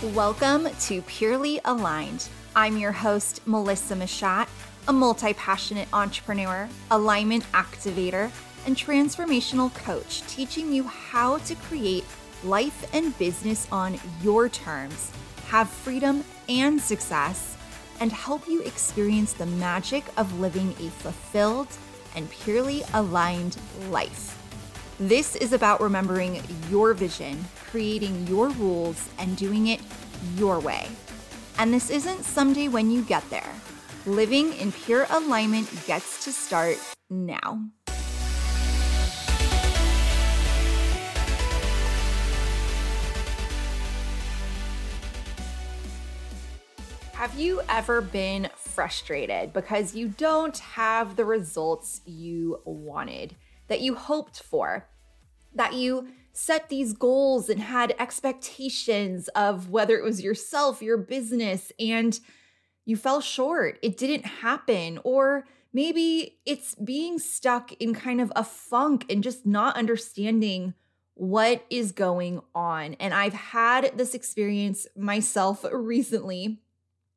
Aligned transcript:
Welcome 0.00 0.68
to 0.82 1.02
Purely 1.02 1.60
Aligned. 1.64 2.28
I'm 2.54 2.76
your 2.76 2.92
host, 2.92 3.44
Melissa 3.48 3.96
Machat, 3.96 4.46
a 4.86 4.92
multi 4.92 5.34
passionate 5.34 5.88
entrepreneur, 5.92 6.68
alignment 6.92 7.42
activator, 7.50 8.30
and 8.64 8.76
transformational 8.76 9.74
coach, 9.74 10.22
teaching 10.28 10.72
you 10.72 10.84
how 10.84 11.38
to 11.38 11.56
create 11.56 12.04
life 12.44 12.88
and 12.94 13.18
business 13.18 13.66
on 13.72 13.98
your 14.22 14.48
terms, 14.48 15.10
have 15.48 15.68
freedom 15.68 16.22
and 16.48 16.80
success, 16.80 17.56
and 17.98 18.12
help 18.12 18.46
you 18.46 18.62
experience 18.62 19.32
the 19.32 19.46
magic 19.46 20.04
of 20.16 20.38
living 20.38 20.76
a 20.78 20.90
fulfilled 20.90 21.76
and 22.14 22.30
purely 22.30 22.84
aligned 22.94 23.56
life. 23.90 24.37
This 25.00 25.36
is 25.36 25.52
about 25.52 25.80
remembering 25.80 26.42
your 26.68 26.92
vision, 26.92 27.44
creating 27.70 28.26
your 28.26 28.48
rules, 28.48 29.08
and 29.16 29.36
doing 29.36 29.68
it 29.68 29.80
your 30.34 30.58
way. 30.58 30.88
And 31.56 31.72
this 31.72 31.88
isn't 31.88 32.24
someday 32.24 32.66
when 32.66 32.90
you 32.90 33.02
get 33.02 33.22
there. 33.30 33.54
Living 34.06 34.52
in 34.54 34.72
pure 34.72 35.06
alignment 35.10 35.68
gets 35.86 36.24
to 36.24 36.32
start 36.32 36.78
now. 37.08 37.62
Have 47.12 47.38
you 47.38 47.62
ever 47.68 48.00
been 48.00 48.48
frustrated 48.56 49.52
because 49.52 49.94
you 49.94 50.08
don't 50.08 50.58
have 50.58 51.14
the 51.14 51.24
results 51.24 52.00
you 52.04 52.60
wanted? 52.64 53.36
That 53.68 53.80
you 53.80 53.94
hoped 53.94 54.42
for, 54.42 54.88
that 55.54 55.74
you 55.74 56.08
set 56.32 56.68
these 56.68 56.92
goals 56.92 57.48
and 57.48 57.60
had 57.60 57.94
expectations 57.98 59.28
of 59.28 59.70
whether 59.70 59.96
it 59.96 60.04
was 60.04 60.22
yourself, 60.22 60.82
your 60.82 60.96
business, 60.96 61.72
and 61.80 62.20
you 62.84 62.96
fell 62.96 63.20
short. 63.20 63.78
It 63.82 63.96
didn't 63.96 64.24
happen. 64.24 64.98
Or 65.04 65.46
maybe 65.72 66.38
it's 66.46 66.74
being 66.76 67.18
stuck 67.18 67.72
in 67.74 67.92
kind 67.92 68.20
of 68.20 68.32
a 68.36 68.44
funk 68.44 69.04
and 69.10 69.22
just 69.22 69.46
not 69.46 69.76
understanding 69.76 70.74
what 71.14 71.64
is 71.70 71.90
going 71.90 72.40
on. 72.54 72.94
And 72.94 73.12
I've 73.12 73.34
had 73.34 73.98
this 73.98 74.14
experience 74.14 74.86
myself 74.96 75.64
recently. 75.72 76.60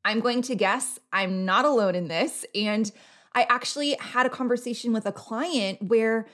I'm 0.04 0.18
going 0.18 0.42
to 0.42 0.56
guess 0.56 0.98
I'm 1.12 1.44
not 1.44 1.64
alone 1.64 1.94
in 1.94 2.08
this. 2.08 2.44
And 2.54 2.90
I 3.34 3.44
actually 3.44 3.96
had 4.00 4.26
a 4.26 4.30
conversation 4.30 4.92
with 4.92 5.06
a 5.06 5.12
client 5.12 5.80
where 5.80 6.26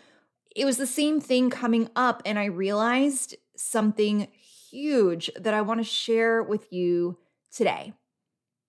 it 0.59 0.65
was 0.65 0.77
the 0.77 0.87
same 0.87 1.21
thing 1.21 1.51
coming 1.51 1.89
up, 1.95 2.21
and 2.27 2.37
I 2.37 2.47
realized 2.47 3.37
something 3.57 4.27
huge 4.71 5.31
that 5.39 5.55
I 5.55 5.61
want 5.61 5.79
to 5.79 5.85
share 5.85 6.43
with 6.43 6.73
you 6.73 7.17
today. 7.53 7.93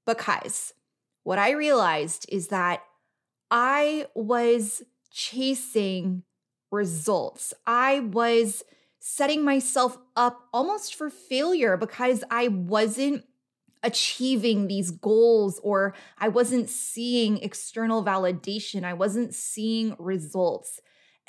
Because 0.06 0.74
what 1.24 1.40
I 1.40 1.52
realized 1.52 2.28
is 2.30 2.50
that 2.50 2.84
I 3.50 4.06
was 4.14 4.84
chasing 5.12 6.24
results. 6.72 7.56
I 7.66 8.02
was 8.02 8.64
setting 9.00 9.44
myself 9.44 9.98
up 10.16 10.48
almost 10.54 10.94
for 10.94 11.10
failure 11.10 11.76
because 11.76 12.24
I 12.30 12.50
wasn't 12.50 13.26
achieving 13.82 14.68
these 14.68 14.92
goals 14.92 15.60
or 15.64 15.96
I 16.20 16.28
wasn't 16.28 16.70
seeing 16.70 17.38
external 17.40 18.04
validation. 18.04 18.84
I 18.84 18.94
wasn't 18.94 19.34
seeing 19.34 19.96
results. 19.98 20.80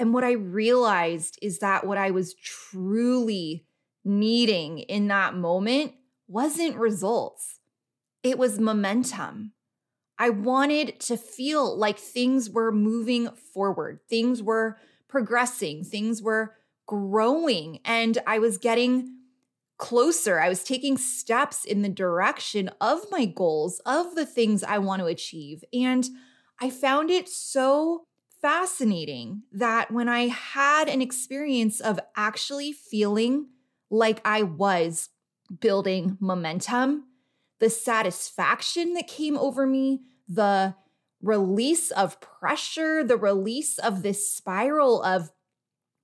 And 0.00 0.14
what 0.14 0.24
I 0.24 0.32
realized 0.32 1.38
is 1.42 1.58
that 1.58 1.86
what 1.86 1.98
I 1.98 2.10
was 2.10 2.32
truly 2.32 3.66
needing 4.02 4.78
in 4.78 5.08
that 5.08 5.34
moment 5.34 5.92
wasn't 6.26 6.76
results, 6.76 7.60
it 8.22 8.38
was 8.38 8.58
momentum. 8.58 9.52
I 10.18 10.30
wanted 10.30 11.00
to 11.00 11.18
feel 11.18 11.76
like 11.76 11.98
things 11.98 12.48
were 12.48 12.72
moving 12.72 13.28
forward, 13.52 14.00
things 14.08 14.42
were 14.42 14.78
progressing, 15.06 15.84
things 15.84 16.22
were 16.22 16.55
growing, 16.86 17.80
and 17.84 18.16
I 18.27 18.39
was 18.39 18.56
getting 18.56 19.18
closer. 19.77 20.40
I 20.40 20.48
was 20.48 20.64
taking 20.64 20.96
steps 20.96 21.66
in 21.66 21.83
the 21.83 21.90
direction 21.90 22.70
of 22.80 23.00
my 23.10 23.27
goals, 23.27 23.83
of 23.84 24.14
the 24.14 24.27
things 24.27 24.64
I 24.64 24.78
want 24.78 25.00
to 25.00 25.06
achieve. 25.06 25.62
And 25.74 26.08
I 26.58 26.70
found 26.70 27.10
it 27.10 27.28
so 27.28 28.06
fascinating 28.40 29.42
that 29.52 29.90
when 29.90 30.08
I 30.08 30.28
had 30.28 30.89
an 30.89 31.02
experience 31.02 31.80
of 31.80 32.01
actually 32.17 32.73
feeling 32.73 33.48
like 33.90 34.20
I 34.24 34.42
was 34.42 35.11
building 35.61 36.17
momentum, 36.20 37.05
the 37.58 37.70
satisfaction 37.70 38.95
that 38.95 39.06
came 39.06 39.36
over 39.36 39.67
me, 39.67 40.02
the 40.28 40.74
release 41.23 41.90
of 41.90 42.20
pressure, 42.20 43.05
the 43.05 43.17
release 43.17 43.78
of 43.78 44.02
this 44.02 44.30
spiral 44.30 45.02
of 45.02 45.30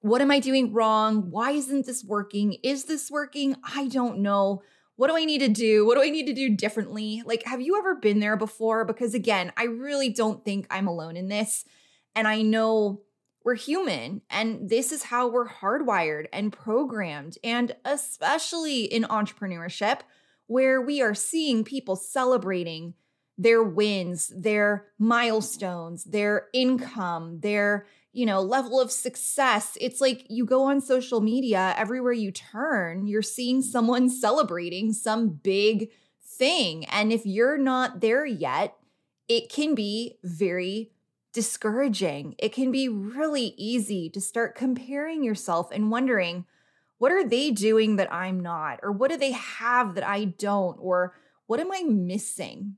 what 0.01 0.21
am 0.21 0.31
I 0.31 0.39
doing 0.39 0.73
wrong? 0.73 1.31
Why 1.31 1.53
isn't 1.53 1.87
this 1.87 2.05
working? 2.05 2.59
Is 2.63 2.85
this 2.85 3.11
working? 3.11 3.57
I 3.65 3.89
don't 3.89 4.19
know. 4.19 4.63
What 4.97 5.09
do 5.09 5.17
I 5.17 5.25
need 5.25 5.41
to 5.41 5.49
do? 5.49 5.87
What 5.87 5.97
do 5.97 6.03
I 6.03 6.11
need 6.11 6.27
to 6.27 6.33
do 6.33 6.55
differently? 6.55 7.23
Like, 7.25 7.43
have 7.45 7.61
you 7.61 7.77
ever 7.79 7.97
been 7.97 8.21
there 8.21 8.37
before? 8.37 8.85
Because 8.85 9.15
again, 9.15 9.53
I 9.57 9.65
really 9.65 10.11
don't 10.11 10.45
think 10.45 10.67
I'm 10.71 10.87
alone 10.87 11.17
in 11.17 11.29
this. 11.29 11.65
And 12.17 12.27
I 12.27 12.43
know 12.43 13.03
we're 13.45 13.55
human 13.55 14.23
and 14.29 14.69
this 14.69 14.91
is 14.91 15.05
how 15.05 15.29
we're 15.29 15.49
hardwired 15.49 16.27
and 16.33 16.53
programmed. 16.53 17.39
And 17.45 17.77
especially 17.85 18.85
in 18.85 19.05
entrepreneurship, 19.05 20.01
where 20.49 20.81
we 20.81 21.01
are 21.01 21.15
seeing 21.15 21.63
people 21.63 21.95
celebrating 21.95 22.95
their 23.39 23.63
wins, 23.63 24.33
their 24.35 24.87
milestones, 24.99 26.05
their 26.05 26.49
income, 26.53 27.41
their, 27.41 27.87
you 28.13 28.25
know, 28.25 28.41
level 28.41 28.81
of 28.81 28.91
success. 28.91 29.77
It's 29.81 30.01
like 30.01 30.27
you 30.29 30.47
go 30.47 30.65
on 30.65 30.81
social 30.81 31.21
media, 31.21 31.75
everywhere 31.77 32.13
you 32.13 32.33
turn, 32.33 33.07
you're 33.07 33.23
seeing 33.23 33.63
someone 33.63 34.09
celebrating 34.11 34.93
some 34.93 35.29
big 35.29 35.91
thing. 36.25 36.87
And 36.87 37.13
if 37.13 37.27
you're 37.27 37.59
not 37.59 38.01
there 38.01 38.25
yet, 38.25 38.77
it 39.29 39.51
can 39.51 39.75
be 39.75 40.19
very 40.25 40.93
discouraging. 41.37 42.35
It 42.39 42.55
can 42.55 42.73
be 42.73 42.89
really 42.89 43.53
easy 43.59 44.09
to 44.09 44.23
start 44.23 44.55
comparing 44.57 45.23
yourself 45.23 45.69
and 45.71 45.91
wondering, 45.91 46.47
what 46.97 47.13
are 47.13 47.29
they 47.29 47.51
doing 47.51 47.97
that 47.97 48.11
I'm 48.11 48.41
not? 48.41 48.81
Or 48.83 48.91
what 48.91 49.11
do 49.11 49.19
they 49.19 49.33
have 49.33 49.97
that 49.97 50.07
I 50.09 50.25
don't? 50.25 50.79
Or 50.81 51.13
what 51.47 51.61
am 51.61 51.71
I 51.71 51.83
missing? 51.83 52.77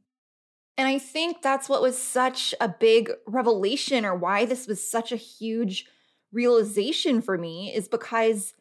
And 0.77 0.89
I 0.89 0.99
think 0.99 1.41
that's 1.41 1.69
what 1.69 1.83
was 1.83 1.97
such 1.97 2.53
a 2.61 2.69
big 2.69 3.13
revelation, 3.29 4.05
or 4.05 4.17
why 4.17 4.45
this 4.45 4.67
was 4.67 4.91
such 4.91 5.13
a 5.13 5.17
huge 5.17 5.87
realization 6.33 7.23
for 7.23 7.39
me, 7.39 7.73
is 7.73 7.87
because 7.87 8.55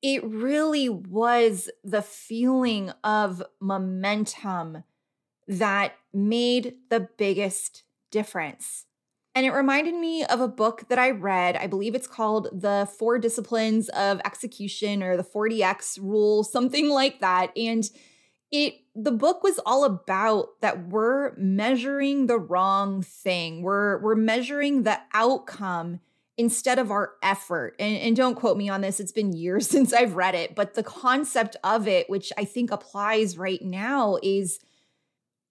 it 0.00 0.24
really 0.24 0.88
was 0.88 1.68
the 1.84 2.00
feeling 2.00 2.92
of 3.04 3.42
momentum 3.60 4.84
that 5.46 5.92
made 6.14 6.76
the 6.88 7.08
biggest 7.18 7.82
difference. 8.10 8.86
And 9.34 9.44
it 9.44 9.50
reminded 9.50 9.94
me 9.94 10.24
of 10.24 10.40
a 10.40 10.46
book 10.46 10.84
that 10.88 10.98
I 10.98 11.10
read. 11.10 11.56
I 11.56 11.66
believe 11.66 11.94
it's 11.94 12.06
called 12.06 12.48
The 12.52 12.88
Four 12.98 13.18
Disciplines 13.18 13.88
of 13.90 14.20
Execution 14.24 15.02
or 15.02 15.16
the 15.16 15.24
40X 15.24 15.98
Rule, 16.00 16.44
something 16.44 16.88
like 16.88 17.20
that. 17.20 17.56
And 17.56 17.88
it 18.52 18.74
the 18.94 19.10
book 19.10 19.42
was 19.42 19.58
all 19.66 19.84
about 19.84 20.60
that 20.60 20.88
we're 20.88 21.34
measuring 21.36 22.28
the 22.28 22.38
wrong 22.38 23.02
thing. 23.02 23.62
We're 23.62 24.00
we're 24.00 24.14
measuring 24.14 24.84
the 24.84 25.00
outcome 25.12 25.98
instead 26.36 26.78
of 26.78 26.90
our 26.90 27.14
effort. 27.22 27.74
And, 27.78 27.96
and 27.96 28.16
don't 28.16 28.34
quote 28.34 28.56
me 28.56 28.68
on 28.68 28.80
this, 28.80 29.00
it's 29.00 29.12
been 29.12 29.32
years 29.32 29.66
since 29.70 29.92
I've 29.92 30.14
read 30.14 30.34
it, 30.34 30.54
but 30.54 30.74
the 30.74 30.82
concept 30.82 31.56
of 31.64 31.88
it, 31.88 32.08
which 32.08 32.32
I 32.38 32.44
think 32.44 32.70
applies 32.70 33.36
right 33.36 33.62
now, 33.62 34.18
is 34.22 34.60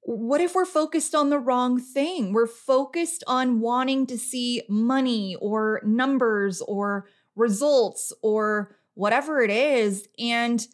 what 0.05 0.41
if 0.41 0.53
we're 0.53 0.65
focused 0.65 1.15
on 1.15 1.29
the 1.29 1.39
wrong 1.39 1.79
thing? 1.79 2.33
We're 2.33 2.47
focused 2.47 3.23
on 3.25 3.61
wanting 3.61 4.05
to 4.07 4.17
see 4.17 4.63
money 4.67 5.35
or 5.39 5.81
numbers 5.85 6.61
or 6.61 7.07
results 7.35 8.11
or 8.21 8.75
whatever 8.95 9.41
it 9.41 9.49
is. 9.49 10.07
And 10.19 10.65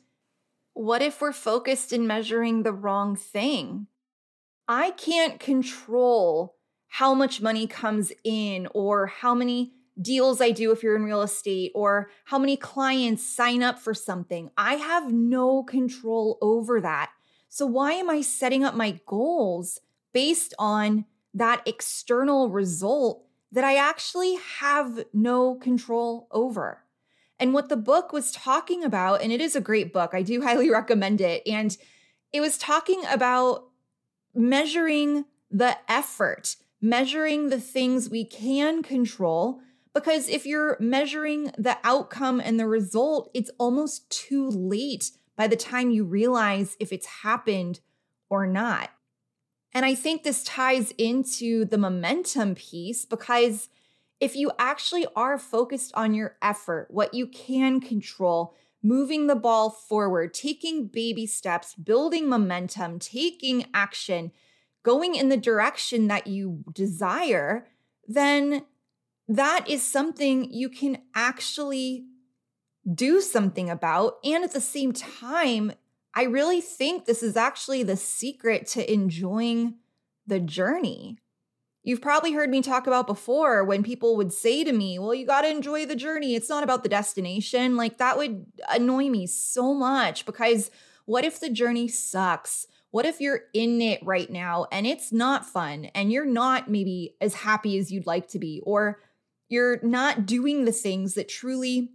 what 0.74 1.02
if 1.02 1.22
we're 1.22 1.32
focused 1.32 1.94
in 1.94 2.08
measuring 2.08 2.64
the 2.64 2.74
wrong 2.74 3.16
thing? 3.16 3.88
I 4.68 4.92
can't 4.92 5.40
control 5.40 6.56
how 6.88 7.14
much 7.14 7.42
money 7.42 7.68
comes 7.68 8.12
in 8.24 8.68
or 8.74 9.08
how 9.08 9.36
many 9.36 9.74
deals 10.02 10.42
I 10.42 10.52
do 10.52 10.72
if 10.72 10.82
you're 10.82 10.96
in 10.96 11.04
real 11.04 11.22
estate 11.22 11.72
or 11.76 12.10
how 12.26 12.40
many 12.40 12.58
clients 12.58 13.24
sign 13.24 13.62
up 13.62 13.78
for 13.78 13.94
something. 13.94 14.50
I 14.58 14.76
have 14.76 15.14
no 15.14 15.64
control 15.64 16.38
over 16.42 16.82
that. 16.82 17.12
So, 17.50 17.66
why 17.66 17.94
am 17.94 18.12
I 18.12 18.22
setting 18.22 18.64
up 18.64 18.76
my 18.76 19.00
goals 19.08 19.82
based 20.14 20.54
on 20.60 21.06
that 21.34 21.64
external 21.66 22.50
result 22.50 23.26
that 23.52 23.64
I 23.64 23.76
actually 23.76 24.38
have 24.60 25.06
no 25.14 25.56
control 25.56 26.28
over? 26.32 26.84
And 27.40 27.54
what 27.54 27.70
the 27.70 27.78
book 27.78 28.14
was 28.14 28.32
talking 28.32 28.84
about, 28.84 29.24
and 29.24 29.32
it 29.32 29.42
is 29.42 29.56
a 29.56 29.62
great 29.62 29.92
book, 29.92 30.12
I 30.14 30.22
do 30.22 30.42
highly 30.44 30.70
recommend 30.70 31.22
it. 31.22 31.42
And 31.48 31.76
it 32.32 32.40
was 32.40 32.60
talking 32.60 33.02
about 33.10 33.66
measuring 34.36 35.26
the 35.50 35.76
effort, 35.88 36.56
measuring 36.80 37.50
the 37.50 37.60
things 37.60 38.12
we 38.12 38.26
can 38.26 38.84
control. 38.84 39.60
Because 39.96 40.30
if 40.30 40.46
you're 40.46 40.78
measuring 40.80 41.52
the 41.58 41.80
outcome 41.84 42.40
and 42.40 42.60
the 42.60 42.68
result, 42.68 43.32
it's 43.34 43.50
almost 43.58 44.08
too 44.12 44.48
late 44.52 45.10
by 45.40 45.48
the 45.48 45.56
time 45.56 45.90
you 45.90 46.04
realize 46.04 46.76
if 46.82 46.92
it's 46.92 47.06
happened 47.06 47.80
or 48.30 48.46
not. 48.46 48.90
And 49.74 49.86
I 49.86 49.96
think 49.96 50.24
this 50.24 50.44
ties 50.44 50.92
into 50.98 51.64
the 51.64 51.78
momentum 51.78 52.56
piece 52.56 53.06
because 53.06 53.70
if 54.20 54.36
you 54.36 54.52
actually 54.60 55.08
are 55.16 55.40
focused 55.40 55.94
on 55.96 56.14
your 56.14 56.36
effort, 56.42 56.88
what 56.90 57.14
you 57.14 57.26
can 57.26 57.80
control, 57.80 58.54
moving 58.84 59.28
the 59.28 59.36
ball 59.36 59.70
forward, 59.70 60.34
taking 60.34 60.88
baby 60.88 61.26
steps, 61.26 61.74
building 61.74 62.28
momentum, 62.28 63.00
taking 63.00 63.66
action, 63.74 64.34
going 64.84 65.16
in 65.16 65.30
the 65.30 65.38
direction 65.38 66.08
that 66.08 66.28
you 66.28 66.66
desire, 66.74 67.66
then 68.10 68.66
that 69.30 69.70
is 69.70 69.84
something 69.84 70.52
you 70.52 70.68
can 70.68 70.98
actually 71.16 72.08
do 72.94 73.22
something 73.22 73.70
about. 73.70 74.18
And 74.24 74.44
at 74.44 74.54
the 74.54 74.62
same 74.62 74.94
time, 74.94 75.74
I 76.14 76.24
really 76.24 76.62
think 76.62 77.06
this 77.06 77.22
is 77.22 77.38
actually 77.38 77.84
the 77.84 77.98
secret 77.98 78.68
to 78.68 78.92
enjoying 78.92 79.76
the 80.26 80.40
journey. 80.40 81.18
You've 81.84 82.02
probably 82.02 82.34
heard 82.34 82.50
me 82.50 82.62
talk 82.62 82.88
about 82.88 83.08
before 83.08 83.64
when 83.64 83.84
people 83.84 84.18
would 84.18 84.34
say 84.34 84.64
to 84.64 84.72
me, 84.72 85.00
Well, 85.00 85.14
you 85.14 85.26
got 85.26 85.42
to 85.42 85.50
enjoy 85.50 85.86
the 85.86 85.96
journey. 85.96 86.36
It's 86.36 86.50
not 86.50 86.64
about 86.64 86.84
the 86.84 86.90
destination. 86.90 87.78
Like 87.78 87.98
that 87.98 88.18
would 88.18 88.46
annoy 88.70 89.10
me 89.10 89.28
so 89.28 89.74
much 89.74 90.26
because 90.26 90.72
what 91.06 91.26
if 91.26 91.40
the 91.40 91.50
journey 91.50 91.88
sucks? 91.88 92.68
What 92.92 93.06
if 93.06 93.22
you're 93.22 93.42
in 93.54 93.82
it 93.82 94.00
right 94.04 94.30
now 94.30 94.66
and 94.72 94.86
it's 94.86 95.12
not 95.12 95.46
fun 95.46 95.86
and 95.96 96.12
you're 96.12 96.26
not 96.26 96.70
maybe 96.70 97.16
as 97.22 97.34
happy 97.36 97.78
as 97.78 97.92
you'd 97.92 98.08
like 98.08 98.28
to 98.30 98.40
be, 98.40 98.62
or 98.66 99.00
you're 99.48 99.80
not 99.82 100.26
doing 100.26 100.66
the 100.66 100.72
things 100.72 101.14
that 101.14 101.30
truly 101.30 101.92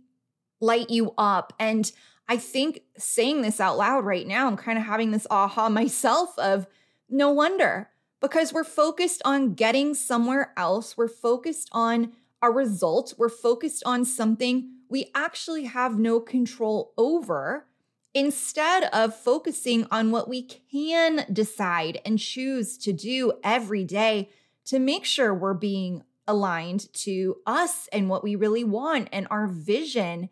light 0.65 0.91
you 0.91 1.13
up? 1.19 1.53
And 1.59 1.91
I 2.29 2.37
think 2.37 2.81
saying 2.97 3.43
this 3.43 3.61
out 3.61 3.77
loud 3.77 4.05
right 4.05 4.27
now, 4.27 4.47
I'm 4.47 4.57
kind 4.57 4.79
of 4.79 4.85
having 4.85 5.11
this 5.11 5.27
aha 5.31 5.69
myself 5.69 6.39
of 6.39 6.67
no 7.09 7.31
wonder 7.31 7.91
because 8.21 8.53
we're 8.53 8.65
focused 8.65 9.21
on 9.25 9.55
getting 9.55 9.95
somewhere 9.95 10.53
else. 10.57 10.97
We're 10.97 11.09
focused 11.09 11.69
on 11.73 12.13
a 12.41 12.51
result. 12.51 13.15
We're 13.19 13.29
focused 13.29 13.83
on 13.85 14.05
something 14.05 14.71
we 14.89 15.11
actually 15.15 15.65
have 15.65 15.99
no 15.99 16.21
control 16.21 16.93
over 16.97 17.67
instead 18.15 18.85
of 18.85 19.15
focusing 19.15 19.87
on 19.91 20.11
what 20.11 20.29
we 20.29 20.43
can 20.43 21.27
decide 21.33 22.01
and 22.07 22.19
choose 22.19 22.79
to 22.79 22.93
do 22.93 23.33
every 23.43 23.85
day 23.85 24.31
to 24.65 24.79
make 24.79 25.05
sure 25.05 25.35
we're 25.35 25.53
being 25.53 26.03
aligned 26.27 26.93
to 26.95 27.37
us 27.47 27.89
and 27.93 28.09
what 28.09 28.23
we 28.23 28.37
really 28.37 28.65
want 28.65 29.09
and 29.13 29.27
our 29.31 29.47
vision. 29.47 30.31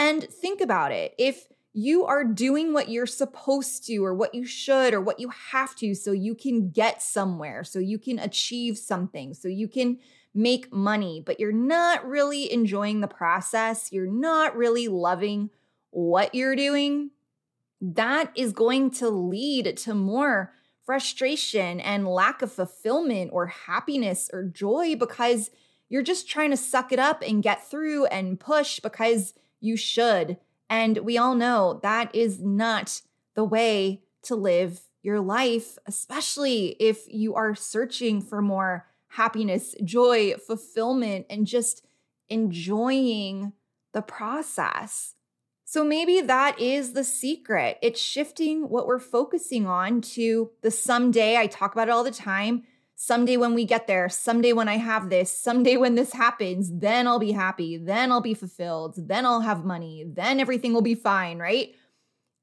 And 0.00 0.24
think 0.24 0.62
about 0.62 0.92
it. 0.92 1.14
If 1.18 1.46
you 1.74 2.06
are 2.06 2.24
doing 2.24 2.72
what 2.72 2.88
you're 2.88 3.04
supposed 3.06 3.84
to, 3.86 3.98
or 3.98 4.14
what 4.14 4.34
you 4.34 4.46
should, 4.46 4.94
or 4.94 5.00
what 5.02 5.20
you 5.20 5.28
have 5.52 5.76
to, 5.76 5.94
so 5.94 6.12
you 6.12 6.34
can 6.34 6.70
get 6.70 7.02
somewhere, 7.02 7.64
so 7.64 7.78
you 7.78 7.98
can 7.98 8.18
achieve 8.18 8.78
something, 8.78 9.34
so 9.34 9.46
you 9.46 9.68
can 9.68 9.98
make 10.32 10.72
money, 10.72 11.22
but 11.24 11.38
you're 11.38 11.52
not 11.52 12.08
really 12.08 12.50
enjoying 12.50 13.02
the 13.02 13.08
process, 13.08 13.92
you're 13.92 14.10
not 14.10 14.56
really 14.56 14.88
loving 14.88 15.50
what 15.90 16.34
you're 16.34 16.56
doing, 16.56 17.10
that 17.82 18.32
is 18.34 18.54
going 18.54 18.90
to 18.92 19.10
lead 19.10 19.76
to 19.76 19.92
more 19.92 20.54
frustration 20.86 21.78
and 21.78 22.08
lack 22.08 22.40
of 22.40 22.50
fulfillment 22.50 23.32
or 23.34 23.48
happiness 23.48 24.30
or 24.32 24.44
joy 24.44 24.96
because 24.96 25.50
you're 25.90 26.02
just 26.02 26.26
trying 26.26 26.50
to 26.52 26.56
suck 26.56 26.90
it 26.90 26.98
up 26.98 27.22
and 27.22 27.42
get 27.42 27.68
through 27.68 28.06
and 28.06 28.40
push 28.40 28.80
because 28.80 29.34
you 29.60 29.76
should. 29.76 30.38
And 30.68 30.98
we 30.98 31.18
all 31.18 31.34
know 31.34 31.80
that 31.82 32.14
is 32.14 32.40
not 32.40 33.02
the 33.34 33.44
way 33.44 34.02
to 34.22 34.34
live 34.34 34.82
your 35.02 35.20
life, 35.20 35.78
especially 35.86 36.76
if 36.78 37.04
you 37.08 37.34
are 37.34 37.54
searching 37.54 38.20
for 38.20 38.42
more 38.42 38.86
happiness, 39.08 39.74
joy, 39.82 40.34
fulfillment, 40.34 41.26
and 41.30 41.46
just 41.46 41.84
enjoying 42.28 43.52
the 43.92 44.02
process. 44.02 45.14
So 45.64 45.84
maybe 45.84 46.20
that 46.20 46.60
is 46.60 46.92
the 46.92 47.04
secret. 47.04 47.78
It's 47.80 48.00
shifting 48.00 48.68
what 48.68 48.86
we're 48.86 48.98
focusing 48.98 49.66
on 49.66 50.00
to 50.02 50.50
the 50.62 50.70
someday. 50.70 51.36
I 51.36 51.46
talk 51.46 51.72
about 51.72 51.88
it 51.88 51.92
all 51.92 52.04
the 52.04 52.10
time. 52.10 52.64
Someday 53.02 53.38
when 53.38 53.54
we 53.54 53.64
get 53.64 53.86
there, 53.86 54.10
someday 54.10 54.52
when 54.52 54.68
I 54.68 54.76
have 54.76 55.08
this, 55.08 55.32
someday 55.32 55.78
when 55.78 55.94
this 55.94 56.12
happens, 56.12 56.70
then 56.70 57.06
I'll 57.06 57.18
be 57.18 57.32
happy, 57.32 57.78
then 57.78 58.12
I'll 58.12 58.20
be 58.20 58.34
fulfilled, 58.34 58.94
then 58.98 59.24
I'll 59.24 59.40
have 59.40 59.64
money, 59.64 60.04
then 60.06 60.38
everything 60.38 60.74
will 60.74 60.82
be 60.82 60.94
fine, 60.94 61.38
right? 61.38 61.74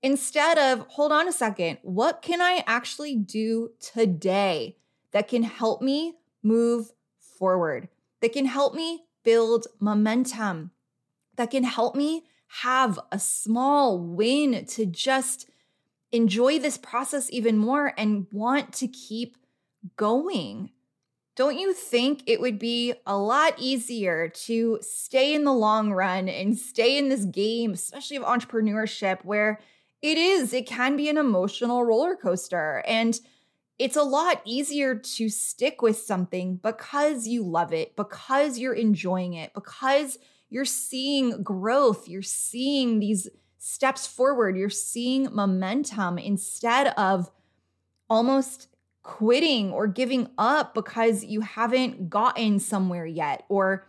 Instead 0.02 0.58
of, 0.58 0.80
hold 0.88 1.12
on 1.12 1.28
a 1.28 1.32
second, 1.32 1.78
what 1.84 2.24
can 2.24 2.42
I 2.42 2.64
actually 2.66 3.16
do 3.16 3.70
today 3.80 4.78
that 5.12 5.28
can 5.28 5.44
help 5.44 5.84
me 5.84 6.16
move 6.42 6.92
forward, 7.20 7.88
that 8.22 8.34
can 8.34 8.48
help 8.48 8.74
me 8.74 9.04
build 9.24 9.68
momentum, 9.80 10.72
that 11.36 11.52
can 11.52 11.66
help 11.66 11.96
me 11.96 12.24
have 12.64 13.00
a 13.12 13.20
small 13.20 14.00
win 14.00 14.66
to 14.66 14.88
just 14.88 15.52
enjoy 16.12 16.58
this 16.58 16.80
process 16.80 17.30
even 17.32 17.60
more 17.60 17.94
and 17.96 18.26
want 18.32 18.74
to 18.74 18.88
keep 18.88 19.38
going. 19.96 20.72
Don't 21.36 21.60
you 21.60 21.74
think 21.74 22.24
it 22.26 22.42
would 22.42 22.58
be 22.58 22.96
a 23.06 23.16
lot 23.16 23.54
easier 23.60 24.28
to 24.30 24.80
stay 24.82 25.36
in 25.36 25.44
the 25.44 25.54
long 25.54 25.92
run 25.92 26.28
and 26.28 26.58
stay 26.58 26.98
in 26.98 27.10
this 27.10 27.26
game, 27.26 27.74
especially 27.74 28.18
of 28.18 28.24
entrepreneurship, 28.24 29.24
where 29.24 29.60
it 30.02 30.18
is, 30.18 30.54
it 30.54 30.66
can 30.66 30.96
be 30.96 31.10
an 31.10 31.18
emotional 31.18 31.86
roller 31.86 32.16
coaster. 32.16 32.84
And 32.88 33.20
it's 33.78 33.96
a 33.96 34.04
lot 34.04 34.42
easier 34.46 34.96
to 34.96 35.30
stick 35.30 35.84
with 35.84 35.98
something 35.98 36.56
because 36.56 37.28
you 37.28 37.44
love 37.44 37.72
it, 37.72 37.96
because 37.96 38.58
you're 38.58 38.74
enjoying 38.74 39.34
it, 39.34 39.54
because 39.54 40.18
you're 40.50 40.66
seeing 40.66 41.44
growth, 41.44 42.08
you're 42.08 42.22
seeing 42.24 43.00
these 43.00 43.30
steps 43.60 44.08
forward, 44.08 44.58
you're 44.58 44.70
seeing 44.70 45.28
momentum 45.32 46.18
instead 46.18 46.88
of 46.98 47.30
almost 48.10 48.70
quitting 49.08 49.72
or 49.72 49.88
giving 49.88 50.30
up 50.38 50.74
because 50.74 51.24
you 51.24 51.40
haven't 51.40 52.10
gotten 52.10 52.60
somewhere 52.60 53.06
yet 53.06 53.46
or 53.48 53.88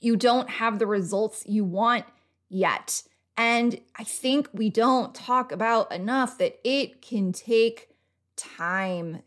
you 0.00 0.16
don't 0.16 0.48
have 0.48 0.78
the 0.78 0.86
results 0.86 1.44
you 1.46 1.62
want 1.62 2.06
yet. 2.48 3.02
And 3.36 3.78
I 3.96 4.02
think 4.02 4.48
we 4.54 4.70
don't 4.70 5.14
talk 5.14 5.52
about 5.52 5.92
enough 5.92 6.38
that 6.38 6.58
it 6.64 7.02
can 7.02 7.32
take 7.32 7.90
time. 8.34 9.20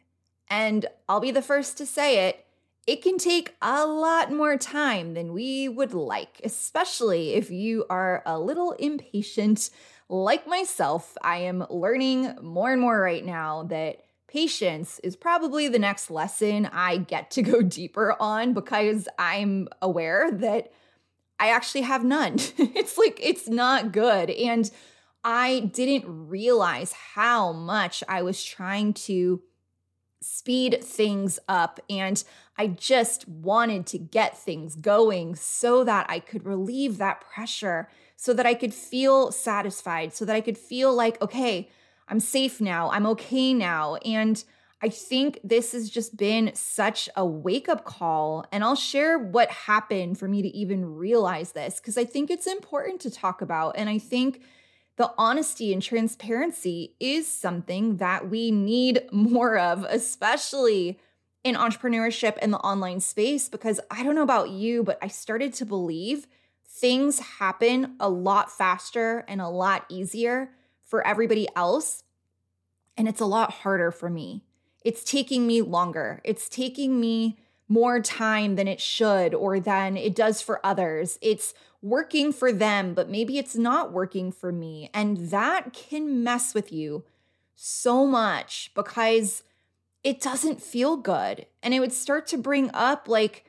And 0.49 0.87
I'll 1.07 1.19
be 1.19 1.29
the 1.29 1.43
first 1.43 1.77
to 1.77 1.85
say 1.85 2.27
it 2.27 2.43
it 2.85 3.01
can 3.01 3.17
take 3.17 3.55
a 3.61 3.85
lot 3.85 4.29
more 4.29 4.57
time 4.57 5.13
than 5.13 5.31
we 5.31 5.69
would 5.69 5.93
like, 5.93 6.41
especially 6.43 7.33
if 7.33 7.49
you 7.49 7.85
are 7.89 8.21
a 8.25 8.37
little 8.37 8.71
impatient 8.73 9.69
like 10.09 10.47
myself. 10.47 11.15
I 11.21 11.37
am 11.37 11.65
learning 11.69 12.35
more 12.41 12.73
and 12.73 12.81
more 12.81 12.99
right 12.99 13.23
now 13.23 13.63
that 13.69 14.03
patience 14.33 14.99
is 15.03 15.15
probably 15.15 15.67
the 15.67 15.77
next 15.77 16.09
lesson 16.09 16.65
I 16.65 16.97
get 16.97 17.29
to 17.31 17.43
go 17.43 17.61
deeper 17.79 18.15
on 18.19 18.53
because 18.53 19.07
I'm 19.19 19.67
aware 19.81 20.31
that 20.31 20.71
I 21.39 21.49
actually 21.49 21.81
have 21.81 22.03
none. 22.03 22.35
it's 22.57 22.97
like, 22.97 23.19
it's 23.21 23.47
not 23.47 23.91
good. 23.91 24.31
And 24.31 24.69
I 25.23 25.71
didn't 25.73 26.05
realize 26.07 26.93
how 26.93 27.53
much 27.53 28.03
I 28.09 28.23
was 28.23 28.43
trying 28.43 28.93
to 28.93 29.41
speed 30.19 30.83
things 30.83 31.37
up. 31.47 31.79
And 31.89 32.21
I 32.57 32.67
just 32.67 33.27
wanted 33.27 33.85
to 33.87 33.97
get 33.97 34.37
things 34.37 34.75
going 34.75 35.35
so 35.35 35.83
that 35.83 36.07
I 36.09 36.19
could 36.19 36.45
relieve 36.45 36.97
that 36.97 37.21
pressure, 37.21 37.89
so 38.15 38.33
that 38.33 38.45
I 38.45 38.53
could 38.53 38.73
feel 38.73 39.31
satisfied, 39.31 40.13
so 40.13 40.25
that 40.25 40.35
I 40.35 40.41
could 40.41 40.57
feel 40.57 40.93
like, 40.93 41.21
okay, 41.21 41.69
I'm 42.13 42.19
safe 42.19 42.61
now, 42.61 42.91
I'm 42.91 43.07
okay 43.07 43.55
now. 43.55 43.95
And 43.95 44.43
I 44.83 44.89
think 44.89 45.39
this 45.43 45.71
has 45.71 45.89
just 45.89 46.15
been 46.15 46.51
such 46.53 47.09
a 47.15 47.25
wake 47.25 47.67
up 47.67 47.85
call. 47.85 48.45
And 48.51 48.63
I'll 48.63 48.75
share 48.75 49.17
what 49.17 49.49
happened 49.49 50.19
for 50.19 50.27
me 50.27 50.43
to 50.43 50.47
even 50.49 50.93
realize 50.93 51.53
this 51.53 51.79
because 51.79 51.97
I 51.97 52.05
think 52.05 52.29
it's 52.29 52.45
important 52.45 53.01
to 53.01 53.09
talk 53.09 53.41
about. 53.41 53.77
And 53.79 53.89
I 53.89 53.97
think 53.97 54.43
the 54.95 55.11
honesty 55.17 55.73
and 55.73 55.81
transparency 55.81 56.93
is 56.99 57.27
something 57.27 57.97
that 57.97 58.29
we 58.29 58.51
need 58.51 59.01
more 59.11 59.57
of, 59.57 59.83
especially 59.89 60.99
in 61.43 61.55
entrepreneurship 61.55 62.37
and 62.43 62.53
the 62.53 62.59
online 62.59 62.99
space. 62.99 63.49
Because 63.49 63.79
I 63.89 64.03
don't 64.03 64.13
know 64.13 64.21
about 64.21 64.51
you, 64.51 64.83
but 64.83 64.99
I 65.01 65.07
started 65.07 65.51
to 65.55 65.65
believe 65.65 66.27
things 66.63 67.17
happen 67.39 67.95
a 67.99 68.07
lot 68.07 68.51
faster 68.51 69.25
and 69.27 69.41
a 69.41 69.49
lot 69.49 69.87
easier 69.89 70.51
for 70.93 71.07
everybody 71.07 71.47
else. 71.55 72.03
And 72.95 73.07
it's 73.07 73.19
a 73.19 73.25
lot 73.25 73.51
harder 73.51 73.89
for 73.89 74.11
me. 74.11 74.43
It's 74.85 75.03
taking 75.03 75.47
me 75.47 75.59
longer. 75.59 76.21
It's 76.23 76.47
taking 76.47 77.01
me 77.01 77.39
more 77.67 77.99
time 77.99 78.57
than 78.57 78.67
it 78.67 78.79
should 78.79 79.33
or 79.33 79.59
than 79.59 79.97
it 79.97 80.13
does 80.13 80.39
for 80.39 80.63
others. 80.63 81.17
It's 81.19 81.55
working 81.81 82.31
for 82.31 82.51
them, 82.51 82.93
but 82.93 83.09
maybe 83.09 83.39
it's 83.39 83.55
not 83.55 83.91
working 83.91 84.31
for 84.31 84.51
me. 84.51 84.91
And 84.93 85.31
that 85.31 85.73
can 85.73 86.23
mess 86.23 86.53
with 86.53 86.71
you 86.71 87.05
so 87.55 88.05
much 88.05 88.69
because 88.75 89.41
it 90.03 90.21
doesn't 90.21 90.61
feel 90.61 90.95
good. 90.95 91.47
And 91.63 91.73
it 91.73 91.79
would 91.79 91.91
start 91.91 92.27
to 92.27 92.37
bring 92.37 92.69
up, 92.71 93.07
like, 93.07 93.45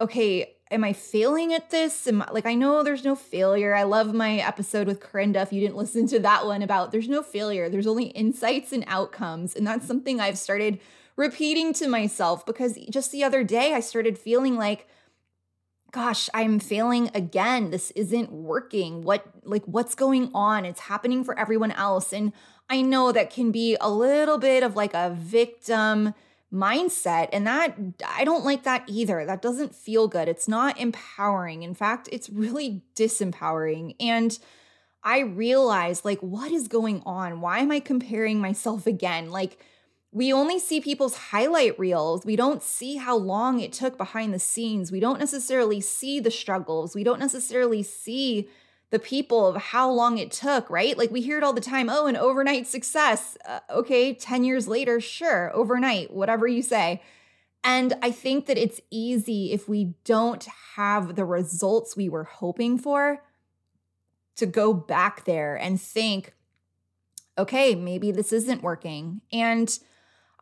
okay, 0.00 0.56
am 0.72 0.82
I 0.82 0.92
failing 0.92 1.52
at 1.52 1.70
this? 1.70 2.06
Am 2.08 2.22
I, 2.22 2.30
like 2.32 2.46
I 2.46 2.54
know 2.54 2.82
there's 2.82 3.04
no 3.04 3.14
failure. 3.14 3.74
I 3.74 3.82
love 3.84 4.14
my 4.14 4.36
episode 4.36 4.86
with 4.86 5.00
Corinda. 5.00 5.42
If 5.42 5.52
you 5.52 5.60
didn't 5.60 5.76
listen 5.84 6.06
to 6.08 6.18
that 6.20 6.46
one 6.46 6.62
about 6.62 6.90
there's 6.90 7.08
no 7.08 7.22
failure, 7.22 7.68
there's 7.68 7.86
only 7.86 8.06
insights 8.06 8.72
and 8.72 8.84
outcomes. 8.86 9.54
And 9.54 9.66
that's 9.66 9.86
something 9.86 10.20
I've 10.20 10.38
started 10.38 10.80
repeating 11.16 11.72
to 11.74 11.88
myself 11.88 12.46
because 12.46 12.78
just 12.90 13.12
the 13.12 13.22
other 13.22 13.44
day 13.44 13.74
I 13.74 13.80
started 13.80 14.18
feeling 14.18 14.56
like 14.56 14.88
gosh, 15.92 16.30
I'm 16.32 16.58
failing 16.58 17.10
again. 17.14 17.70
This 17.70 17.90
isn't 17.90 18.32
working. 18.32 19.02
What 19.02 19.26
like 19.44 19.64
what's 19.66 19.94
going 19.94 20.30
on? 20.32 20.64
It's 20.64 20.80
happening 20.80 21.22
for 21.22 21.38
everyone 21.38 21.72
else 21.72 22.12
and 22.14 22.32
I 22.70 22.80
know 22.80 23.12
that 23.12 23.28
can 23.28 23.52
be 23.52 23.76
a 23.80 23.90
little 23.90 24.38
bit 24.38 24.62
of 24.62 24.74
like 24.74 24.94
a 24.94 25.10
victim 25.10 26.14
mindset. 26.52 27.28
And 27.32 27.46
that, 27.46 27.76
I 28.06 28.24
don't 28.24 28.44
like 28.44 28.64
that 28.64 28.84
either. 28.86 29.24
That 29.24 29.42
doesn't 29.42 29.74
feel 29.74 30.08
good. 30.08 30.28
It's 30.28 30.48
not 30.48 30.78
empowering. 30.78 31.62
In 31.62 31.74
fact, 31.74 32.08
it's 32.12 32.28
really 32.28 32.82
disempowering. 32.94 33.96
And 33.98 34.38
I 35.02 35.20
realized, 35.20 36.04
like, 36.04 36.20
what 36.20 36.52
is 36.52 36.68
going 36.68 37.02
on? 37.06 37.40
Why 37.40 37.60
am 37.60 37.72
I 37.72 37.80
comparing 37.80 38.40
myself 38.40 38.86
again? 38.86 39.30
Like, 39.30 39.58
we 40.12 40.30
only 40.32 40.58
see 40.58 40.80
people's 40.80 41.16
highlight 41.16 41.78
reels. 41.78 42.26
We 42.26 42.36
don't 42.36 42.62
see 42.62 42.96
how 42.96 43.16
long 43.16 43.60
it 43.60 43.72
took 43.72 43.96
behind 43.96 44.34
the 44.34 44.38
scenes. 44.38 44.92
We 44.92 45.00
don't 45.00 45.18
necessarily 45.18 45.80
see 45.80 46.20
the 46.20 46.30
struggles. 46.30 46.94
We 46.94 47.02
don't 47.02 47.18
necessarily 47.18 47.82
see 47.82 48.48
the 48.92 48.98
people 48.98 49.46
of 49.46 49.56
how 49.56 49.90
long 49.90 50.18
it 50.18 50.30
took, 50.30 50.68
right? 50.68 50.98
Like 50.98 51.10
we 51.10 51.22
hear 51.22 51.38
it 51.38 51.42
all 51.42 51.54
the 51.54 51.62
time. 51.62 51.88
Oh, 51.88 52.06
an 52.06 52.16
overnight 52.16 52.66
success. 52.66 53.38
Uh, 53.48 53.60
okay, 53.70 54.12
10 54.12 54.44
years 54.44 54.68
later, 54.68 55.00
sure, 55.00 55.50
overnight, 55.54 56.12
whatever 56.12 56.46
you 56.46 56.62
say. 56.62 57.02
And 57.64 57.94
I 58.02 58.10
think 58.10 58.44
that 58.46 58.58
it's 58.58 58.82
easy 58.90 59.50
if 59.52 59.66
we 59.66 59.94
don't 60.04 60.46
have 60.76 61.16
the 61.16 61.24
results 61.24 61.96
we 61.96 62.10
were 62.10 62.24
hoping 62.24 62.76
for 62.76 63.24
to 64.36 64.44
go 64.44 64.74
back 64.74 65.24
there 65.24 65.56
and 65.56 65.80
think, 65.80 66.34
okay, 67.38 67.74
maybe 67.74 68.10
this 68.10 68.30
isn't 68.30 68.62
working. 68.62 69.22
And 69.32 69.78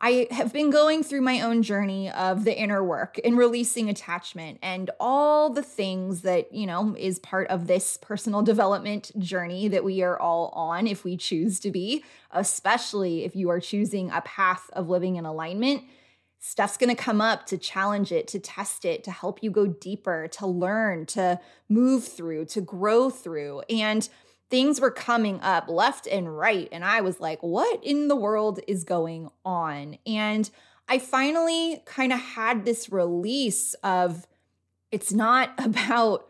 I 0.03 0.27
have 0.31 0.51
been 0.51 0.71
going 0.71 1.03
through 1.03 1.21
my 1.21 1.41
own 1.41 1.61
journey 1.61 2.09
of 2.09 2.43
the 2.43 2.57
inner 2.57 2.83
work 2.83 3.19
and 3.23 3.37
releasing 3.37 3.87
attachment 3.87 4.57
and 4.63 4.89
all 4.99 5.51
the 5.51 5.61
things 5.61 6.21
that, 6.21 6.51
you 6.51 6.65
know, 6.65 6.95
is 6.97 7.19
part 7.19 7.47
of 7.49 7.67
this 7.67 7.97
personal 7.97 8.41
development 8.41 9.11
journey 9.19 9.67
that 9.67 9.83
we 9.83 10.01
are 10.01 10.19
all 10.19 10.47
on 10.55 10.87
if 10.87 11.03
we 11.03 11.17
choose 11.17 11.59
to 11.59 11.69
be, 11.69 12.03
especially 12.31 13.25
if 13.25 13.35
you 13.35 13.51
are 13.51 13.59
choosing 13.59 14.09
a 14.09 14.21
path 14.21 14.71
of 14.73 14.89
living 14.89 15.17
in 15.17 15.25
alignment. 15.25 15.83
Stuff's 16.39 16.77
going 16.77 16.89
to 16.89 16.99
come 16.99 17.21
up 17.21 17.45
to 17.45 17.57
challenge 17.59 18.11
it, 18.11 18.27
to 18.29 18.39
test 18.39 18.85
it, 18.85 19.03
to 19.03 19.11
help 19.11 19.43
you 19.43 19.51
go 19.51 19.67
deeper, 19.67 20.27
to 20.29 20.47
learn, 20.47 21.05
to 21.05 21.39
move 21.69 22.07
through, 22.07 22.45
to 22.45 22.61
grow 22.61 23.11
through. 23.11 23.61
And 23.69 24.09
things 24.51 24.81
were 24.81 24.91
coming 24.91 25.39
up 25.41 25.67
left 25.69 26.05
and 26.05 26.37
right. 26.37 26.69
And 26.71 26.85
I 26.85 27.01
was 27.01 27.19
like, 27.19 27.41
what 27.41 27.83
in 27.83 28.09
the 28.09 28.15
world 28.15 28.59
is 28.67 28.83
going 28.83 29.29
on? 29.43 29.97
And 30.05 30.47
I 30.87 30.99
finally 30.99 31.81
kind 31.85 32.11
of 32.11 32.19
had 32.19 32.65
this 32.65 32.91
release 32.91 33.73
of 33.75 34.27
it's 34.91 35.13
not 35.13 35.53
about 35.57 36.27